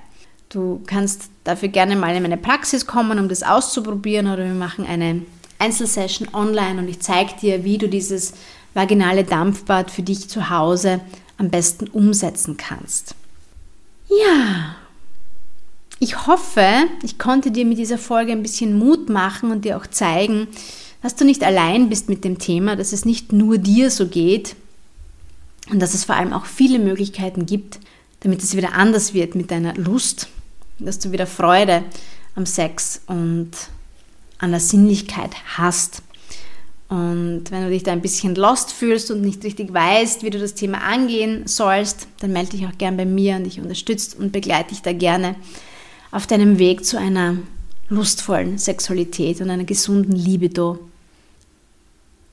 Du 0.49 0.81
kannst 0.87 1.29
dafür 1.43 1.69
gerne 1.69 1.95
mal 1.95 2.15
in 2.15 2.23
meine 2.23 2.38
Praxis 2.38 2.86
kommen, 2.86 3.19
um 3.19 3.30
das 3.30 3.43
auszuprobieren, 3.43 4.27
oder 4.27 4.45
wir 4.45 4.54
machen 4.54 4.86
eine 4.86 5.23
Einzelsession 5.60 6.30
online 6.34 6.80
und 6.80 6.88
ich 6.88 6.99
zeige 6.99 7.34
dir, 7.39 7.63
wie 7.63 7.77
du 7.77 7.88
dieses 7.88 8.34
vaginale 8.73 9.23
Dampfbad 9.23 9.91
für 9.91 10.01
dich 10.01 10.30
zu 10.30 10.49
Hause 10.49 11.01
am 11.38 11.49
besten 11.49 11.88
umsetzen 11.88 12.58
kannst. 12.58 13.15
Ja, 14.10 14.75
ich 15.99 16.25
hoffe, 16.25 16.65
ich 17.04 17.19
konnte 17.19 17.51
dir 17.51 17.65
mit 17.65 17.77
dieser 17.77 17.97
Folge 17.97 18.32
ein 18.32 18.41
bisschen 18.41 18.77
Mut 18.77 19.10
machen 19.10 19.51
und 19.51 19.65
dir 19.65 19.77
auch 19.77 19.88
zeigen, 19.88 20.47
dass 21.04 21.15
du 21.15 21.25
nicht 21.25 21.43
allein 21.43 21.89
bist 21.89 22.10
mit 22.10 22.23
dem 22.23 22.39
Thema, 22.39 22.75
dass 22.75 22.91
es 22.91 23.06
nicht 23.06 23.34
nur 23.34 23.58
dir 23.58 23.89
so 23.91 24.08
geht 24.08 24.56
und 25.69 25.80
dass 25.80 25.93
es 25.93 26.06
vor 26.06 26.15
allem 26.15 26.34
auch 26.34 26.45
viele 26.45 26.80
Möglichkeiten 26.80 27.45
gibt, 27.45 27.80
damit 28.21 28.41
es 28.41 28.56
wieder 28.56 28.73
anders 28.73 29.13
wird 29.13 29.36
mit 29.36 29.51
deiner 29.51 29.75
Lust, 29.75 30.27
dass 30.79 30.99
du 30.99 31.12
wieder 31.12 31.27
Freude 31.27 31.84
am 32.36 32.45
Sex 32.45 33.01
und 33.07 33.51
an 34.39 34.51
der 34.51 34.60
Sinnlichkeit 34.60 35.31
hast. 35.57 36.01
Und 36.89 37.43
wenn 37.51 37.63
du 37.63 37.69
dich 37.69 37.84
da 37.84 37.93
ein 37.93 38.01
bisschen 38.01 38.36
lost 38.36 38.73
fühlst 38.73 39.12
und 39.12 39.21
nicht 39.21 39.43
richtig 39.45 39.73
weißt, 39.73 40.23
wie 40.23 40.29
du 40.29 40.39
das 40.39 40.55
Thema 40.55 40.79
angehen 40.79 41.47
sollst, 41.47 42.07
dann 42.19 42.34
melde 42.34 42.51
dich 42.51 42.65
auch 42.65 42.77
gern 42.77 42.97
bei 42.97 43.05
mir 43.05 43.38
und 43.38 43.47
ich 43.47 43.62
unterstütze 43.62 44.17
und 44.17 44.34
begleite 44.34 44.69
dich 44.69 44.81
da 44.81 44.91
gerne 44.91 45.36
auf 46.12 46.27
deinem 46.27 46.60
Weg 46.60 46.84
zu 46.84 46.99
einer 46.99 47.38
lustvollen 47.88 48.57
Sexualität 48.57 49.39
und 49.39 49.49
einer 49.49 49.63
gesunden 49.63 50.15
Libido. 50.15 50.79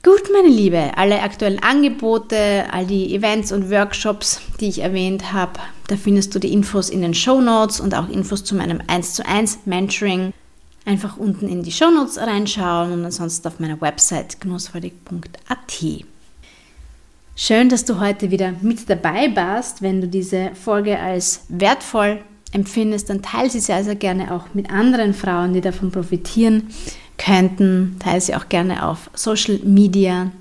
Gut, 0.09 0.31
meine 0.33 0.47
Liebe, 0.47 0.97
alle 0.97 1.21
aktuellen 1.21 1.61
Angebote, 1.61 2.65
all 2.71 2.87
die 2.87 3.13
Events 3.13 3.51
und 3.51 3.69
Workshops, 3.69 4.41
die 4.59 4.67
ich 4.67 4.81
erwähnt 4.81 5.33
habe, 5.33 5.59
da 5.87 5.97
findest 5.97 6.33
du 6.33 6.39
die 6.39 6.51
Infos 6.51 6.89
in 6.89 7.03
den 7.03 7.13
Show 7.13 7.39
Notes 7.41 7.79
und 7.79 7.93
auch 7.93 8.09
Infos 8.09 8.43
zu 8.43 8.55
meinem 8.55 8.81
1 8.87 9.13
zu 9.13 9.23
1 9.23 9.59
Mentoring. 9.65 10.33
Einfach 10.83 11.17
unten 11.17 11.47
in 11.47 11.61
die 11.61 11.71
Show 11.71 11.91
Notes 11.91 12.17
reinschauen 12.17 12.91
und 12.91 13.05
ansonsten 13.05 13.47
auf 13.49 13.59
meiner 13.59 13.79
Website 13.81 14.41
genussfreudig.at. 14.41 16.05
Schön, 17.35 17.69
dass 17.69 17.85
du 17.85 17.99
heute 17.99 18.31
wieder 18.31 18.55
mit 18.61 18.89
dabei 18.89 19.35
warst. 19.35 19.83
Wenn 19.83 20.01
du 20.01 20.07
diese 20.07 20.55
Folge 20.55 20.97
als 20.97 21.41
wertvoll 21.49 22.23
empfindest, 22.51 23.11
dann 23.11 23.21
teile 23.21 23.51
sie 23.51 23.59
sehr, 23.59 23.83
sehr 23.83 23.95
gerne 23.95 24.33
auch 24.33 24.55
mit 24.55 24.71
anderen 24.71 25.13
Frauen, 25.13 25.53
die 25.53 25.61
davon 25.61 25.91
profitieren 25.91 26.71
könnten. 27.19 27.97
Teile 27.99 28.21
sie 28.21 28.35
auch 28.35 28.49
gerne 28.49 28.87
auf 28.87 29.11
Social 29.13 29.59
Media. 29.63 30.31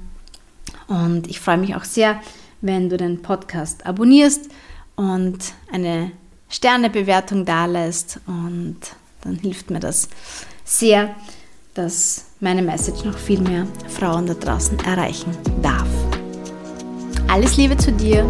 Und 0.86 1.26
ich 1.28 1.40
freue 1.40 1.58
mich 1.58 1.74
auch 1.74 1.84
sehr, 1.84 2.20
wenn 2.62 2.88
du 2.88 2.96
den 2.96 3.20
Podcast 3.20 3.84
abonnierst 3.84 4.48
und 4.96 5.38
eine 5.70 6.12
Sternebewertung 6.48 7.44
dalässt. 7.44 8.20
Und 8.26 8.78
dann 9.20 9.36
hilft 9.36 9.70
mir 9.70 9.80
das 9.80 10.08
sehr, 10.64 11.14
dass 11.74 12.24
meine 12.40 12.62
Message 12.62 13.04
noch 13.04 13.18
viel 13.18 13.40
mehr 13.40 13.66
Frauen 13.88 14.26
da 14.26 14.34
draußen 14.34 14.78
erreichen 14.80 15.36
darf. 15.62 15.88
Alles 17.28 17.56
Liebe 17.58 17.76
zu 17.76 17.92
dir 17.92 18.24